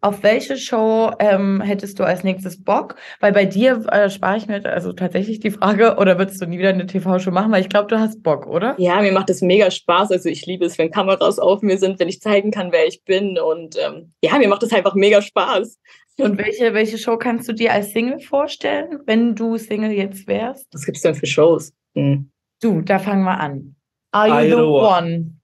auf 0.00 0.22
welche 0.22 0.56
Show 0.56 1.12
ähm, 1.20 1.60
hättest 1.60 1.98
du 1.98 2.04
als 2.04 2.22
nächstes 2.22 2.62
Bock? 2.62 2.96
Weil 3.20 3.32
bei 3.32 3.44
dir 3.44 3.84
äh, 3.90 4.10
spare 4.10 4.36
ich 4.36 4.46
mir 4.46 4.64
also 4.66 4.92
tatsächlich 4.92 5.40
die 5.40 5.50
Frage, 5.50 5.96
oder 5.98 6.18
würdest 6.18 6.40
du 6.42 6.46
nie 6.46 6.58
wieder 6.58 6.70
eine 6.70 6.86
TV-Show 6.86 7.30
machen? 7.30 7.52
Weil 7.52 7.62
ich 7.62 7.68
glaube, 7.68 7.88
du 7.88 7.98
hast 7.98 8.22
Bock, 8.22 8.46
oder? 8.46 8.74
Ja, 8.78 9.00
mir 9.00 9.12
macht 9.12 9.30
es 9.30 9.42
mega 9.42 9.70
Spaß. 9.70 10.10
Also 10.10 10.28
ich 10.28 10.46
liebe 10.46 10.64
es, 10.64 10.78
wenn 10.78 10.90
Kameras 10.90 11.38
auf 11.38 11.62
mir 11.62 11.78
sind, 11.78 12.00
wenn 12.00 12.08
ich 12.08 12.20
zeigen 12.20 12.50
kann, 12.50 12.72
wer 12.72 12.86
ich 12.86 13.04
bin. 13.04 13.38
Und 13.38 13.76
ähm, 13.84 14.12
ja, 14.20 14.36
mir 14.38 14.48
macht 14.48 14.64
es 14.64 14.72
einfach 14.72 14.94
mega 14.94 15.22
Spaß. 15.22 15.78
Und 16.18 16.38
welche, 16.38 16.72
welche 16.72 16.98
Show 16.98 17.16
kannst 17.18 17.48
du 17.48 17.52
dir 17.52 17.72
als 17.72 17.90
Single 17.90 18.20
vorstellen, 18.20 19.00
wenn 19.04 19.34
du 19.34 19.58
Single 19.58 19.92
jetzt 19.92 20.26
wärst? 20.26 20.66
Was 20.72 20.84
gibt 20.86 20.96
es 20.96 21.02
denn 21.02 21.14
für 21.14 21.26
Shows? 21.26 21.72
Hm. 21.94 22.30
Du, 22.60 22.80
da 22.80 22.98
fangen 22.98 23.24
wir 23.24 23.38
an. 23.38 23.76
Are 24.12 24.28
you 24.28 24.34
Are 24.34 24.44
the 24.44 24.50
the 24.50 24.62
one? 24.62 25.36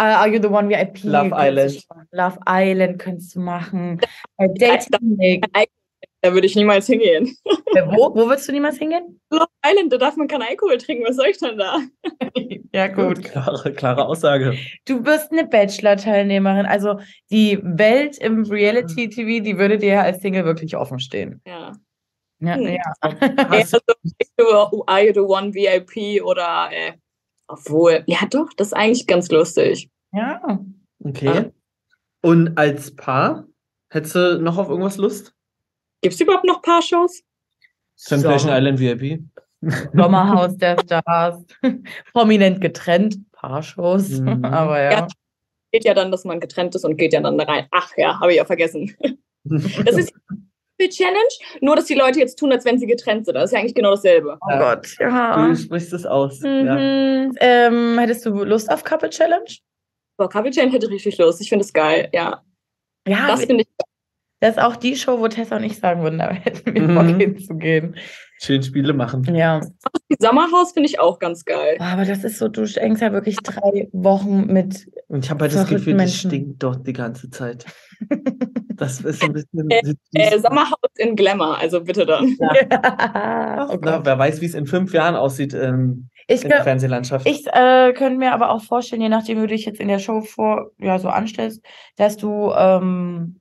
Uh, 0.00 0.04
are 0.04 0.28
you 0.28 0.40
the 0.40 0.48
one 0.48 0.68
VIP? 0.68 1.02
Love 1.04 1.32
Island. 1.32 1.84
Love 2.12 2.38
Island 2.46 2.98
könntest 2.98 3.34
du 3.34 3.40
machen. 3.40 4.00
Äh, 4.38 4.48
Dating 4.54 5.16
League. 5.18 5.44
Da 6.24 6.32
würde 6.32 6.46
ich 6.46 6.54
niemals 6.54 6.86
hingehen. 6.86 7.36
Äh, 7.74 7.84
wo, 7.86 8.14
wo 8.14 8.28
würdest 8.28 8.48
du 8.48 8.52
niemals 8.52 8.78
hingehen? 8.78 9.20
Love 9.30 9.46
Island, 9.66 9.92
da 9.92 9.98
darf 9.98 10.16
man 10.16 10.28
keinen 10.28 10.42
Alkohol 10.42 10.78
trinken. 10.78 11.04
Was 11.04 11.16
soll 11.16 11.26
ich 11.26 11.38
denn 11.38 11.58
da? 11.58 11.80
ja, 12.72 12.86
Gut, 12.86 13.24
klare, 13.24 13.72
klare 13.72 14.06
Aussage. 14.06 14.56
Du 14.86 15.02
bist 15.02 15.32
eine 15.32 15.46
Bachelor-Teilnehmerin. 15.46 16.66
Also 16.66 17.00
die 17.30 17.58
Welt 17.62 18.18
im 18.18 18.44
Reality-TV, 18.44 19.42
die 19.42 19.58
würde 19.58 19.78
dir 19.78 20.00
als 20.02 20.20
Single 20.22 20.44
wirklich 20.44 20.76
offen 20.76 21.00
stehen. 21.00 21.40
Ja. 21.46 21.72
Ja, 22.40 22.54
Hm. 22.54 22.62
ja. 22.66 22.72
Ja, 22.72 22.92
Hast, 23.02 23.20
also, 24.38 24.82
Are 24.86 25.04
you 25.06 25.12
the 25.14 25.20
one 25.20 25.52
VIP 25.54 26.22
oder 26.24 26.68
äh, 26.72 26.92
obwohl, 27.48 28.04
ja 28.06 28.18
doch, 28.30 28.48
das 28.56 28.68
ist 28.68 28.72
eigentlich 28.74 29.06
ganz 29.06 29.30
lustig. 29.30 29.90
ja. 30.12 30.40
okay. 31.04 31.50
Und 32.22 32.56
als 32.56 32.94
Paar, 32.94 33.46
hättest 33.90 34.14
du 34.14 34.40
noch 34.40 34.58
auf 34.58 34.68
irgendwas 34.68 34.96
Lust? 34.96 35.34
Gibt 36.02 36.14
es 36.14 36.20
überhaupt 36.20 36.44
noch 36.44 36.60
Paar-Shows? 36.62 37.22
Temptation 38.04 38.50
So. 38.50 38.56
Island 38.56 38.78
VIP? 38.80 39.20
Sommerhaus 39.94 40.56
der 40.56 40.76
Stars. 40.80 41.44
Prominent 42.12 42.60
getrennt. 42.60 43.18
Paar-Shows. 43.32 44.20
Mhm. 44.20 44.44
Aber 44.44 44.80
ja. 44.82 44.90
Ja. 44.92 45.06
Geht 45.72 45.84
ja 45.84 45.94
dann, 45.94 46.10
dass 46.10 46.24
man 46.24 46.38
getrennt 46.40 46.74
ist 46.74 46.84
und 46.84 46.96
geht 46.96 47.14
ja 47.14 47.20
dann 47.20 47.38
da 47.38 47.44
rein. 47.44 47.66
Ach 47.70 47.90
ja, 47.96 48.20
habe 48.20 48.32
ich 48.32 48.36
ja 48.36 48.44
vergessen. 48.44 48.94
Das 49.44 49.96
ist 49.96 50.12
die 50.80 50.88
Challenge, 50.88 51.16
nur 51.60 51.76
dass 51.76 51.86
die 51.86 51.94
Leute 51.94 52.18
jetzt 52.18 52.38
tun, 52.38 52.52
als 52.52 52.64
wenn 52.64 52.78
sie 52.78 52.86
getrennt 52.86 53.24
sind. 53.24 53.36
Das 53.36 53.44
ist 53.44 53.52
ja 53.52 53.60
eigentlich 53.60 53.74
genau 53.74 53.92
dasselbe. 53.92 54.36
Oh 54.40 54.58
Gott, 54.58 54.88
ja. 54.98 55.46
Du 55.46 55.56
sprichst 55.56 55.92
es 55.94 56.04
aus. 56.04 56.40
Ja. 56.42 56.50
Mhm. 56.76 57.32
Ähm, 57.40 57.98
hättest 57.98 58.26
du 58.26 58.44
Lust 58.44 58.70
auf 58.70 58.84
Couple 58.84 59.08
Challenge? 59.08 59.48
Boah, 60.18 60.28
Couple 60.28 60.50
Challenge 60.50 60.72
hätte 60.72 60.90
richtig 60.90 61.16
Lust. 61.18 61.40
Ich 61.40 61.48
finde 61.48 61.64
es 61.64 61.72
geil, 61.72 62.10
ja. 62.12 62.42
Ja, 63.06 63.28
Das 63.28 63.44
finde 63.44 63.62
ich 63.62 63.68
das 64.42 64.56
ist 64.56 64.62
auch 64.62 64.74
die 64.74 64.96
Show, 64.96 65.20
wo 65.20 65.28
Tessa 65.28 65.56
und 65.56 65.62
ich 65.62 65.78
sagen 65.78 66.02
würden, 66.02 66.18
da 66.18 66.32
hätten 66.32 66.74
wir 66.74 66.82
Mhm. 66.82 66.94
Bock 66.96 67.06
hinzugehen. 67.06 67.94
Schön 68.40 68.60
Spiele 68.60 68.92
machen. 68.92 69.22
Ja. 69.36 69.60
Die 70.10 70.16
Sommerhaus 70.18 70.72
finde 70.72 70.88
ich 70.88 70.98
auch 70.98 71.20
ganz 71.20 71.44
geil. 71.44 71.76
Aber 71.78 72.04
das 72.04 72.24
ist 72.24 72.38
so, 72.38 72.48
du 72.48 72.66
hängst 72.66 73.00
ja 73.00 73.12
wirklich 73.12 73.36
drei 73.36 73.88
Wochen 73.92 74.46
mit. 74.52 74.88
Und 75.06 75.24
ich 75.24 75.30
habe 75.30 75.42
halt 75.44 75.54
das 75.54 75.68
Gefühl, 75.68 75.92
das 75.92 76.02
Menschen. 76.02 76.30
stinkt 76.30 76.60
dort 76.60 76.84
die 76.84 76.92
ganze 76.92 77.30
Zeit. 77.30 77.64
Das 78.74 79.00
ist 79.00 79.22
ein 79.22 79.32
bisschen. 79.34 79.70
Äh, 80.14 80.38
Sommerhaus 80.40 80.90
in 80.96 81.14
Glamour, 81.14 81.56
also 81.58 81.84
bitte 81.84 82.04
dann. 82.04 82.36
Ach, 82.40 83.68
oh 83.74 83.78
na, 83.80 84.04
wer 84.04 84.18
weiß, 84.18 84.40
wie 84.40 84.46
es 84.46 84.54
in 84.54 84.66
fünf 84.66 84.92
Jahren 84.92 85.14
aussieht 85.14 85.54
ähm, 85.54 86.08
ich 86.26 86.42
in 86.42 86.48
der 86.48 86.64
Fernsehlandschaft. 86.64 87.28
ich 87.28 87.46
äh, 87.46 87.92
könnte 87.92 88.18
mir 88.18 88.32
aber 88.32 88.50
auch 88.50 88.62
vorstellen, 88.62 89.02
je 89.02 89.08
nachdem, 89.08 89.36
wie 89.38 89.42
du 89.42 89.46
dich 89.48 89.66
jetzt 89.66 89.78
in 89.78 89.86
der 89.86 90.00
Show 90.00 90.22
vor, 90.22 90.70
ja, 90.78 90.98
so 90.98 91.10
anstellst, 91.10 91.62
dass 91.96 92.16
du 92.16 92.50
ähm, 92.56 93.40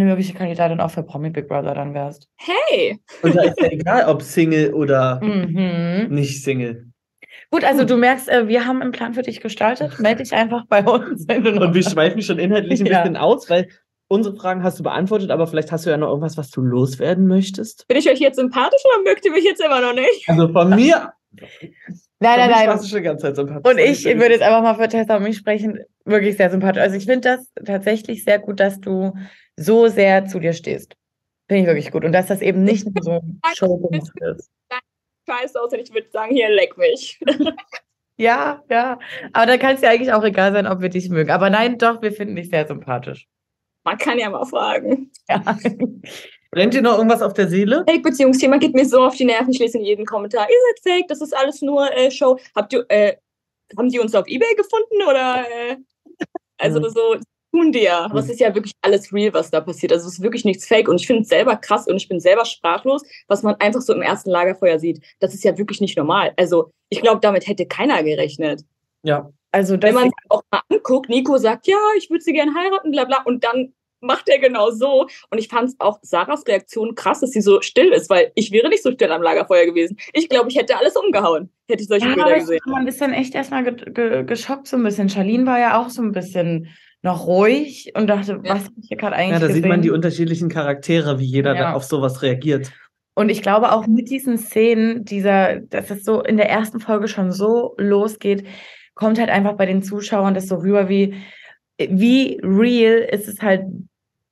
eine 0.00 0.08
mögliche 0.10 0.34
Kandidatin 0.34 0.80
auch 0.80 0.90
für 0.90 1.02
Promi 1.02 1.30
Big 1.30 1.48
Brother 1.48 1.74
dann 1.74 1.94
wärst. 1.94 2.28
Hey, 2.36 2.98
Und 3.22 3.34
da 3.36 3.42
ist 3.42 3.60
ja 3.60 3.68
egal, 3.70 4.04
ob 4.08 4.22
Single 4.22 4.72
oder 4.74 5.20
Mhm. 5.22 6.06
nicht 6.10 6.42
Single. 6.42 6.86
Gut, 7.50 7.64
also 7.64 7.84
du 7.84 7.96
merkst, 7.96 8.28
äh, 8.28 8.46
wir 8.48 8.66
haben 8.66 8.82
einen 8.82 8.92
Plan 8.92 9.14
für 9.14 9.22
dich 9.22 9.40
gestaltet. 9.40 9.98
Melde 9.98 10.22
dich 10.22 10.32
einfach 10.32 10.64
bei 10.68 10.84
uns, 10.84 11.26
wenn 11.28 11.44
du 11.44 11.52
noch 11.52 11.62
Und 11.68 11.74
wir 11.74 11.82
schweifen 11.82 12.22
schon 12.22 12.38
inhaltlich 12.38 12.80
ein 12.80 12.86
Ja. 12.86 13.02
bisschen 13.02 13.16
aus, 13.16 13.48
weil 13.50 13.68
unsere 14.08 14.34
Fragen 14.36 14.62
hast 14.62 14.78
du 14.78 14.82
beantwortet, 14.82 15.30
aber 15.30 15.46
vielleicht 15.46 15.70
hast 15.72 15.84
du 15.86 15.90
ja 15.90 15.96
noch 15.96 16.08
irgendwas, 16.08 16.36
was 16.38 16.50
du 16.50 16.62
loswerden 16.62 17.26
möchtest. 17.26 17.86
bin 17.88 17.96
ich 17.98 18.08
euch 18.08 18.20
jetzt 18.20 18.36
sympathisch 18.36 18.80
oder 18.94 19.02
mögt 19.10 19.24
ihr 19.26 19.32
mich 19.32 19.44
jetzt 19.44 19.62
immer 19.62 19.80
noch 19.80 19.94
nicht? 19.94 20.24
Also 20.28 20.48
von 20.52 20.70
mir. 20.70 21.12
Nein, 21.30 22.38
nein, 22.38 22.50
nein. 22.50 22.68
warst 22.68 22.84
du 22.84 22.88
schon 22.88 22.98
die 22.98 23.04
ganze 23.04 23.26
Zeit 23.26 23.36
sympathisch. 23.36 23.70
Und 23.70 23.78
ich 23.78 24.04
würde 24.04 24.32
jetzt 24.32 24.42
einfach 24.42 24.62
mal 24.62 24.74
für 24.74 24.88
Tessa 24.88 25.16
und 25.16 25.22
mich 25.22 25.36
sprechen, 25.36 25.78
wirklich 26.04 26.36
sehr 26.36 26.50
sympathisch. 26.50 26.82
Also 26.82 26.96
ich 26.96 27.04
finde 27.04 27.28
das 27.28 27.52
tatsächlich 27.64 28.24
sehr 28.24 28.38
gut, 28.38 28.60
dass 28.60 28.80
du 28.80 29.14
so 29.56 29.88
sehr 29.88 30.26
zu 30.26 30.40
dir 30.40 30.52
stehst. 30.52 30.96
Finde 31.48 31.62
ich 31.62 31.66
wirklich 31.66 31.90
gut. 31.90 32.04
Und 32.04 32.12
dass 32.12 32.26
das 32.26 32.40
eben 32.40 32.64
nicht 32.64 32.86
nur 32.86 33.02
so 33.02 33.12
ein 33.12 33.40
Show 33.54 33.76
gemacht 33.76 34.10
ist. 34.36 34.50
Scheiße 35.28 35.60
aus 35.60 35.72
und 35.72 35.78
ich 35.78 35.92
würde 35.92 36.08
sagen, 36.10 36.34
hier 36.34 36.48
leck 36.48 36.76
mich. 36.78 37.20
Ja, 38.20 38.64
ja. 38.68 38.98
Aber 39.32 39.46
da 39.46 39.56
kann 39.58 39.76
es 39.76 39.80
ja 39.80 39.90
eigentlich 39.90 40.12
auch 40.12 40.24
egal 40.24 40.52
sein, 40.52 40.66
ob 40.66 40.80
wir 40.80 40.88
dich 40.88 41.08
mögen. 41.08 41.30
Aber 41.30 41.50
nein, 41.50 41.78
doch, 41.78 42.02
wir 42.02 42.10
finden 42.10 42.34
dich 42.34 42.50
sehr 42.50 42.66
sympathisch. 42.66 43.28
Man 43.84 43.96
kann 43.96 44.18
ja 44.18 44.28
mal 44.28 44.44
fragen. 44.44 45.12
Ja. 45.28 45.56
Brennt 46.50 46.72
dir 46.74 46.82
noch 46.82 46.96
irgendwas 46.96 47.22
auf 47.22 47.34
der 47.34 47.48
Seele? 47.48 47.84
Fake-Beziehungsthema 47.88 48.56
geht 48.58 48.74
mir 48.74 48.86
so 48.86 49.00
auf 49.02 49.14
die 49.16 49.24
Nerven. 49.26 49.50
Ich 49.52 49.58
lese 49.58 49.78
in 49.78 49.84
jedem 49.84 50.06
Kommentar, 50.06 50.48
ihr 50.48 50.56
seid 50.82 50.94
fake, 50.94 51.08
das 51.08 51.20
ist 51.20 51.36
alles 51.36 51.60
nur 51.62 51.90
äh, 51.92 52.10
Show. 52.10 52.38
Habt 52.56 52.72
ihr, 52.72 52.84
äh, 52.88 53.16
haben 53.76 53.90
die 53.90 53.98
uns 53.98 54.14
auf 54.14 54.26
Ebay 54.26 54.54
gefunden 54.56 55.02
oder? 55.08 55.44
Äh, 55.50 55.76
also 56.58 56.80
Mhm. 56.80 56.88
so 56.90 57.16
tun 57.52 57.72
die 57.72 57.82
ja. 57.82 58.08
Das 58.08 58.26
Mhm. 58.26 58.30
ist 58.32 58.40
ja 58.40 58.54
wirklich 58.54 58.72
alles 58.82 59.12
real, 59.12 59.32
was 59.34 59.50
da 59.50 59.60
passiert. 59.60 59.92
Also 59.92 60.06
es 60.08 60.14
ist 60.14 60.22
wirklich 60.22 60.44
nichts 60.44 60.66
fake. 60.66 60.88
Und 60.88 61.00
ich 61.00 61.06
finde 61.06 61.22
es 61.22 61.28
selber 61.28 61.56
krass 61.56 61.86
und 61.86 61.96
ich 61.96 62.08
bin 62.08 62.18
selber 62.20 62.44
sprachlos, 62.46 63.02
was 63.26 63.42
man 63.42 63.54
einfach 63.56 63.80
so 63.82 63.92
im 63.94 64.02
ersten 64.02 64.30
Lagerfeuer 64.30 64.78
sieht. 64.78 65.02
Das 65.20 65.34
ist 65.34 65.44
ja 65.44 65.56
wirklich 65.58 65.80
nicht 65.82 65.98
normal. 65.98 66.32
Also 66.36 66.70
ich 66.88 67.00
glaube, 67.02 67.20
damit 67.20 67.46
hätte 67.46 67.66
keiner 67.66 68.02
gerechnet. 68.02 68.62
Ja. 69.02 69.30
Also 69.52 69.80
Wenn 69.80 69.94
man 69.94 70.04
sich 70.04 70.12
auch 70.30 70.42
mal 70.50 70.60
anguckt, 70.70 71.08
Nico 71.08 71.36
sagt, 71.38 71.66
ja, 71.66 71.78
ich 71.96 72.10
würde 72.10 72.22
sie 72.22 72.32
gerne 72.34 72.52
heiraten, 72.54 72.90
bla 72.90 73.04
bla, 73.04 73.22
und 73.24 73.44
dann 73.44 73.72
macht 74.00 74.28
er 74.28 74.38
genau 74.38 74.70
so. 74.70 75.06
Und 75.30 75.38
ich 75.38 75.48
fand 75.48 75.68
es 75.68 75.76
auch 75.78 75.98
Sarahs 76.02 76.46
Reaktion 76.46 76.94
krass, 76.94 77.20
dass 77.20 77.30
sie 77.30 77.40
so 77.40 77.60
still 77.60 77.92
ist, 77.92 78.08
weil 78.10 78.32
ich 78.34 78.52
wäre 78.52 78.68
nicht 78.68 78.82
so 78.82 78.92
still 78.92 79.10
am 79.12 79.22
Lagerfeuer 79.22 79.66
gewesen. 79.66 79.96
Ich 80.12 80.28
glaube, 80.28 80.48
ich 80.50 80.56
hätte 80.56 80.76
alles 80.76 80.96
umgehauen, 80.96 81.50
hätte 81.68 81.82
ich 81.82 81.88
solche 81.88 82.08
ja, 82.08 82.14
Bilder 82.14 82.36
ich 82.36 82.40
gesehen. 82.40 82.60
war 82.66 82.76
ein 82.78 82.84
bisschen 82.86 83.12
echt 83.12 83.34
erstmal 83.34 83.64
ge 83.64 83.74
ge 83.92 84.24
geschockt, 84.24 84.66
so 84.68 84.76
ein 84.76 84.82
bisschen. 84.82 85.08
Charlene 85.08 85.46
war 85.46 85.58
ja 85.58 85.80
auch 85.80 85.90
so 85.90 86.02
ein 86.02 86.12
bisschen 86.12 86.68
noch 87.02 87.26
ruhig 87.26 87.92
und 87.96 88.08
dachte, 88.08 88.40
Ja. 88.44 88.54
was 88.54 88.64
hab 88.64 88.72
ich 88.80 88.88
hier 88.88 88.96
gerade 88.96 89.14
eigentlich 89.16 89.32
Ja, 89.34 89.38
da 89.38 89.46
gesehen? 89.46 89.62
sieht 89.62 89.68
man 89.70 89.82
die 89.82 89.90
unterschiedlichen 89.90 90.48
Charaktere, 90.48 91.18
wie 91.20 91.24
jeder 91.26 91.54
Ja. 91.54 91.60
da 91.60 91.72
auf 91.74 91.84
sowas 91.84 92.22
reagiert. 92.22 92.72
Und 93.14 93.30
ich 93.30 93.42
glaube 93.42 93.72
auch 93.72 93.86
mit 93.86 94.10
diesen 94.10 94.38
Szenen, 94.38 95.04
dieser, 95.04 95.56
dass 95.60 95.90
es 95.90 96.04
so 96.04 96.22
in 96.22 96.36
der 96.36 96.48
ersten 96.48 96.78
Folge 96.80 97.08
schon 97.08 97.32
so 97.32 97.74
losgeht, 97.78 98.44
kommt 98.94 99.18
halt 99.18 99.28
einfach 99.30 99.52
bei 99.54 99.66
den 99.66 99.82
Zuschauern 99.82 100.34
das 100.34 100.48
so 100.48 100.56
rüber, 100.56 100.88
wie, 100.88 101.14
wie 101.78 102.40
real 102.42 102.98
ist 102.98 103.28
es 103.28 103.40
halt 103.40 103.62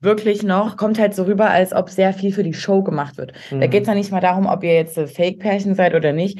wirklich 0.00 0.42
noch, 0.42 0.76
kommt 0.76 0.98
halt 0.98 1.14
so 1.14 1.22
rüber, 1.24 1.50
als 1.50 1.72
ob 1.72 1.88
sehr 1.88 2.12
viel 2.12 2.32
für 2.32 2.42
die 2.42 2.52
Show 2.54 2.82
gemacht 2.82 3.16
wird. 3.16 3.32
Da 3.50 3.56
Mhm. 3.56 3.70
geht 3.70 3.82
es 3.82 3.88
ja 3.88 3.94
nicht 3.94 4.12
mal 4.12 4.20
darum, 4.20 4.46
ob 4.46 4.62
ihr 4.62 4.74
jetzt 4.74 4.98
Fake-Pärchen 4.98 5.74
seid 5.74 5.94
oder 5.94 6.12
nicht, 6.12 6.38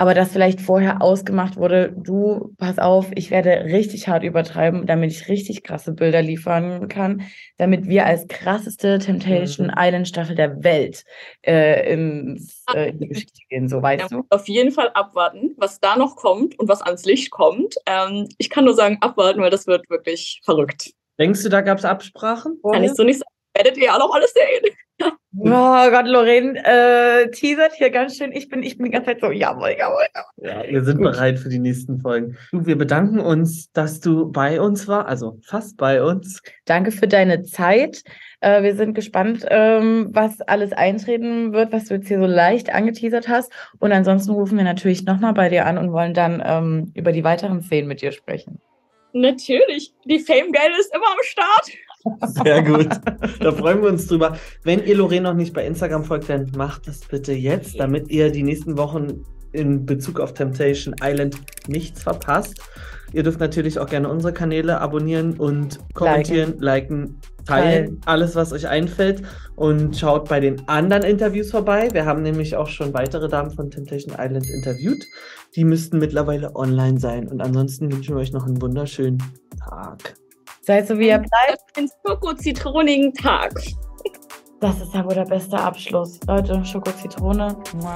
aber 0.00 0.14
dass 0.14 0.32
vielleicht 0.32 0.62
vorher 0.62 1.02
ausgemacht 1.02 1.58
wurde, 1.58 1.92
du, 1.94 2.54
pass 2.56 2.78
auf, 2.78 3.10
ich 3.16 3.30
werde 3.30 3.64
richtig 3.66 4.08
hart 4.08 4.22
übertreiben, 4.22 4.86
damit 4.86 5.10
ich 5.10 5.28
richtig 5.28 5.62
krasse 5.62 5.92
Bilder 5.92 6.22
liefern 6.22 6.88
kann, 6.88 7.20
damit 7.58 7.86
wir 7.86 8.06
als 8.06 8.26
krasseste 8.26 8.98
Temptation 8.98 9.66
Mhm. 9.66 9.74
Island 9.76 10.08
Staffel 10.08 10.34
der 10.36 10.64
Welt 10.64 11.04
äh, 11.42 11.92
ins, 11.92 12.64
äh, 12.74 12.88
in 12.88 12.98
die 12.98 13.08
Geschichte 13.08 13.42
gehen, 13.50 13.68
so 13.68 13.76
Ja, 13.76 13.82
weißt 13.82 14.10
du? 14.10 14.24
auf 14.30 14.48
jeden 14.48 14.72
Fall 14.72 14.88
abwarten, 14.94 15.54
was 15.58 15.80
da 15.80 15.96
noch 15.98 16.16
kommt 16.16 16.58
und 16.58 16.66
was 16.66 16.80
ans 16.80 17.04
Licht 17.04 17.30
kommt. 17.30 17.74
Ähm, 17.84 18.26
ich 18.38 18.48
kann 18.48 18.64
nur 18.64 18.72
sagen, 18.74 18.96
abwarten, 19.02 19.42
weil 19.42 19.50
das 19.50 19.66
wird 19.66 19.90
wirklich 19.90 20.40
verrückt. 20.46 20.92
Denkst 21.18 21.42
du, 21.42 21.50
da 21.50 21.60
gab 21.60 21.76
es 21.76 21.84
Absprachen? 21.84 22.58
Kann 22.72 22.84
ich 22.84 22.94
so 22.94 23.02
nicht 23.02 23.18
sagen. 23.18 23.30
Werdet 23.54 23.76
ihr 23.76 23.92
auch 23.94 23.98
noch 23.98 24.14
alles 24.14 24.32
sehen. 24.32 24.74
Oh 25.02 25.90
Gott, 25.90 26.06
Lorraine 26.06 26.58
äh, 26.64 27.30
teasert 27.30 27.72
hier 27.74 27.90
ganz 27.90 28.16
schön. 28.16 28.32
Ich 28.32 28.48
bin, 28.48 28.62
ich 28.62 28.76
bin 28.76 28.86
die 28.86 28.90
ganze 28.90 29.06
Zeit 29.10 29.20
so, 29.20 29.30
jawohl, 29.30 29.76
jawohl, 29.78 30.06
jawohl. 30.14 30.50
Ja, 30.50 30.68
wir 30.68 30.84
sind 30.84 30.98
Gut. 30.98 31.12
bereit 31.12 31.38
für 31.38 31.48
die 31.48 31.60
nächsten 31.60 32.00
Folgen. 32.00 32.36
Du, 32.50 32.66
wir 32.66 32.76
bedanken 32.76 33.20
uns, 33.20 33.70
dass 33.72 34.00
du 34.00 34.30
bei 34.30 34.60
uns 34.60 34.88
war, 34.88 35.06
also 35.06 35.38
fast 35.42 35.76
bei 35.76 36.02
uns. 36.02 36.42
Danke 36.64 36.90
für 36.90 37.06
deine 37.06 37.44
Zeit. 37.44 38.02
Äh, 38.40 38.62
wir 38.62 38.74
sind 38.74 38.94
gespannt, 38.94 39.46
ähm, 39.48 40.08
was 40.10 40.40
alles 40.40 40.72
eintreten 40.72 41.52
wird, 41.52 41.72
was 41.72 41.86
du 41.86 41.94
jetzt 41.94 42.08
hier 42.08 42.18
so 42.18 42.26
leicht 42.26 42.74
angeteasert 42.74 43.28
hast. 43.28 43.52
Und 43.78 43.92
ansonsten 43.92 44.32
rufen 44.32 44.58
wir 44.58 44.64
natürlich 44.64 45.04
nochmal 45.04 45.32
bei 45.32 45.48
dir 45.48 45.64
an 45.64 45.78
und 45.78 45.92
wollen 45.92 46.12
dann 46.12 46.42
ähm, 46.44 46.92
über 46.94 47.12
die 47.12 47.24
weiteren 47.24 47.62
Szenen 47.62 47.86
mit 47.86 48.02
dir 48.02 48.10
sprechen. 48.12 48.60
Natürlich. 49.12 49.92
Die 50.04 50.18
Fame-Geile 50.18 50.78
ist 50.78 50.94
immer 50.94 51.10
am 51.10 51.22
Start. 51.22 51.70
Sehr 52.42 52.62
gut. 52.62 52.88
Da 53.40 53.52
freuen 53.52 53.82
wir 53.82 53.88
uns 53.88 54.06
drüber. 54.06 54.36
Wenn 54.62 54.84
ihr 54.84 54.96
Lorraine 54.96 55.28
noch 55.28 55.34
nicht 55.34 55.52
bei 55.52 55.66
Instagram 55.66 56.04
folgt, 56.04 56.28
dann 56.28 56.50
macht 56.56 56.88
das 56.88 57.00
bitte 57.00 57.32
jetzt, 57.32 57.78
damit 57.78 58.10
ihr 58.10 58.30
die 58.30 58.42
nächsten 58.42 58.78
Wochen 58.78 59.24
in 59.52 59.84
Bezug 59.84 60.20
auf 60.20 60.32
Temptation 60.32 60.94
Island 61.02 61.36
nichts 61.66 62.02
verpasst. 62.02 62.60
Ihr 63.12 63.24
dürft 63.24 63.40
natürlich 63.40 63.78
auch 63.78 63.88
gerne 63.88 64.08
unsere 64.08 64.32
Kanäle 64.32 64.80
abonnieren 64.80 65.34
und 65.38 65.80
kommentieren, 65.94 66.54
liken, 66.58 67.18
teilen, 67.44 67.86
Teilen. 67.86 68.00
alles, 68.06 68.36
was 68.36 68.52
euch 68.52 68.68
einfällt. 68.68 69.22
Und 69.56 69.96
schaut 69.96 70.28
bei 70.28 70.38
den 70.38 70.68
anderen 70.68 71.02
Interviews 71.02 71.50
vorbei. 71.50 71.88
Wir 71.92 72.06
haben 72.06 72.22
nämlich 72.22 72.54
auch 72.56 72.68
schon 72.68 72.94
weitere 72.94 73.28
Damen 73.28 73.50
von 73.50 73.70
Temptation 73.70 74.14
Island 74.16 74.48
interviewt. 74.48 75.04
Die 75.56 75.64
müssten 75.64 75.98
mittlerweile 75.98 76.54
online 76.54 77.00
sein. 77.00 77.26
Und 77.26 77.40
ansonsten 77.40 77.92
wünschen 77.92 78.14
wir 78.14 78.20
euch 78.20 78.32
noch 78.32 78.46
einen 78.46 78.62
wunderschönen 78.62 79.20
Tag. 79.58 80.14
Seid 80.62 80.86
so, 80.86 80.98
wie 80.98 81.08
ihr 81.08 81.18
bleibt. 81.18 81.64
Einen 81.76 81.88
schoko-zitronigen 82.06 83.14
Tag. 83.14 83.52
Das 84.60 84.78
ist 84.80 84.92
ja 84.92 85.04
wohl 85.04 85.14
der 85.14 85.24
beste 85.24 85.58
Abschluss. 85.58 86.20
Leute, 86.26 86.62
Schoko-Zitrone. 86.64 87.56
Mua. 87.80 87.94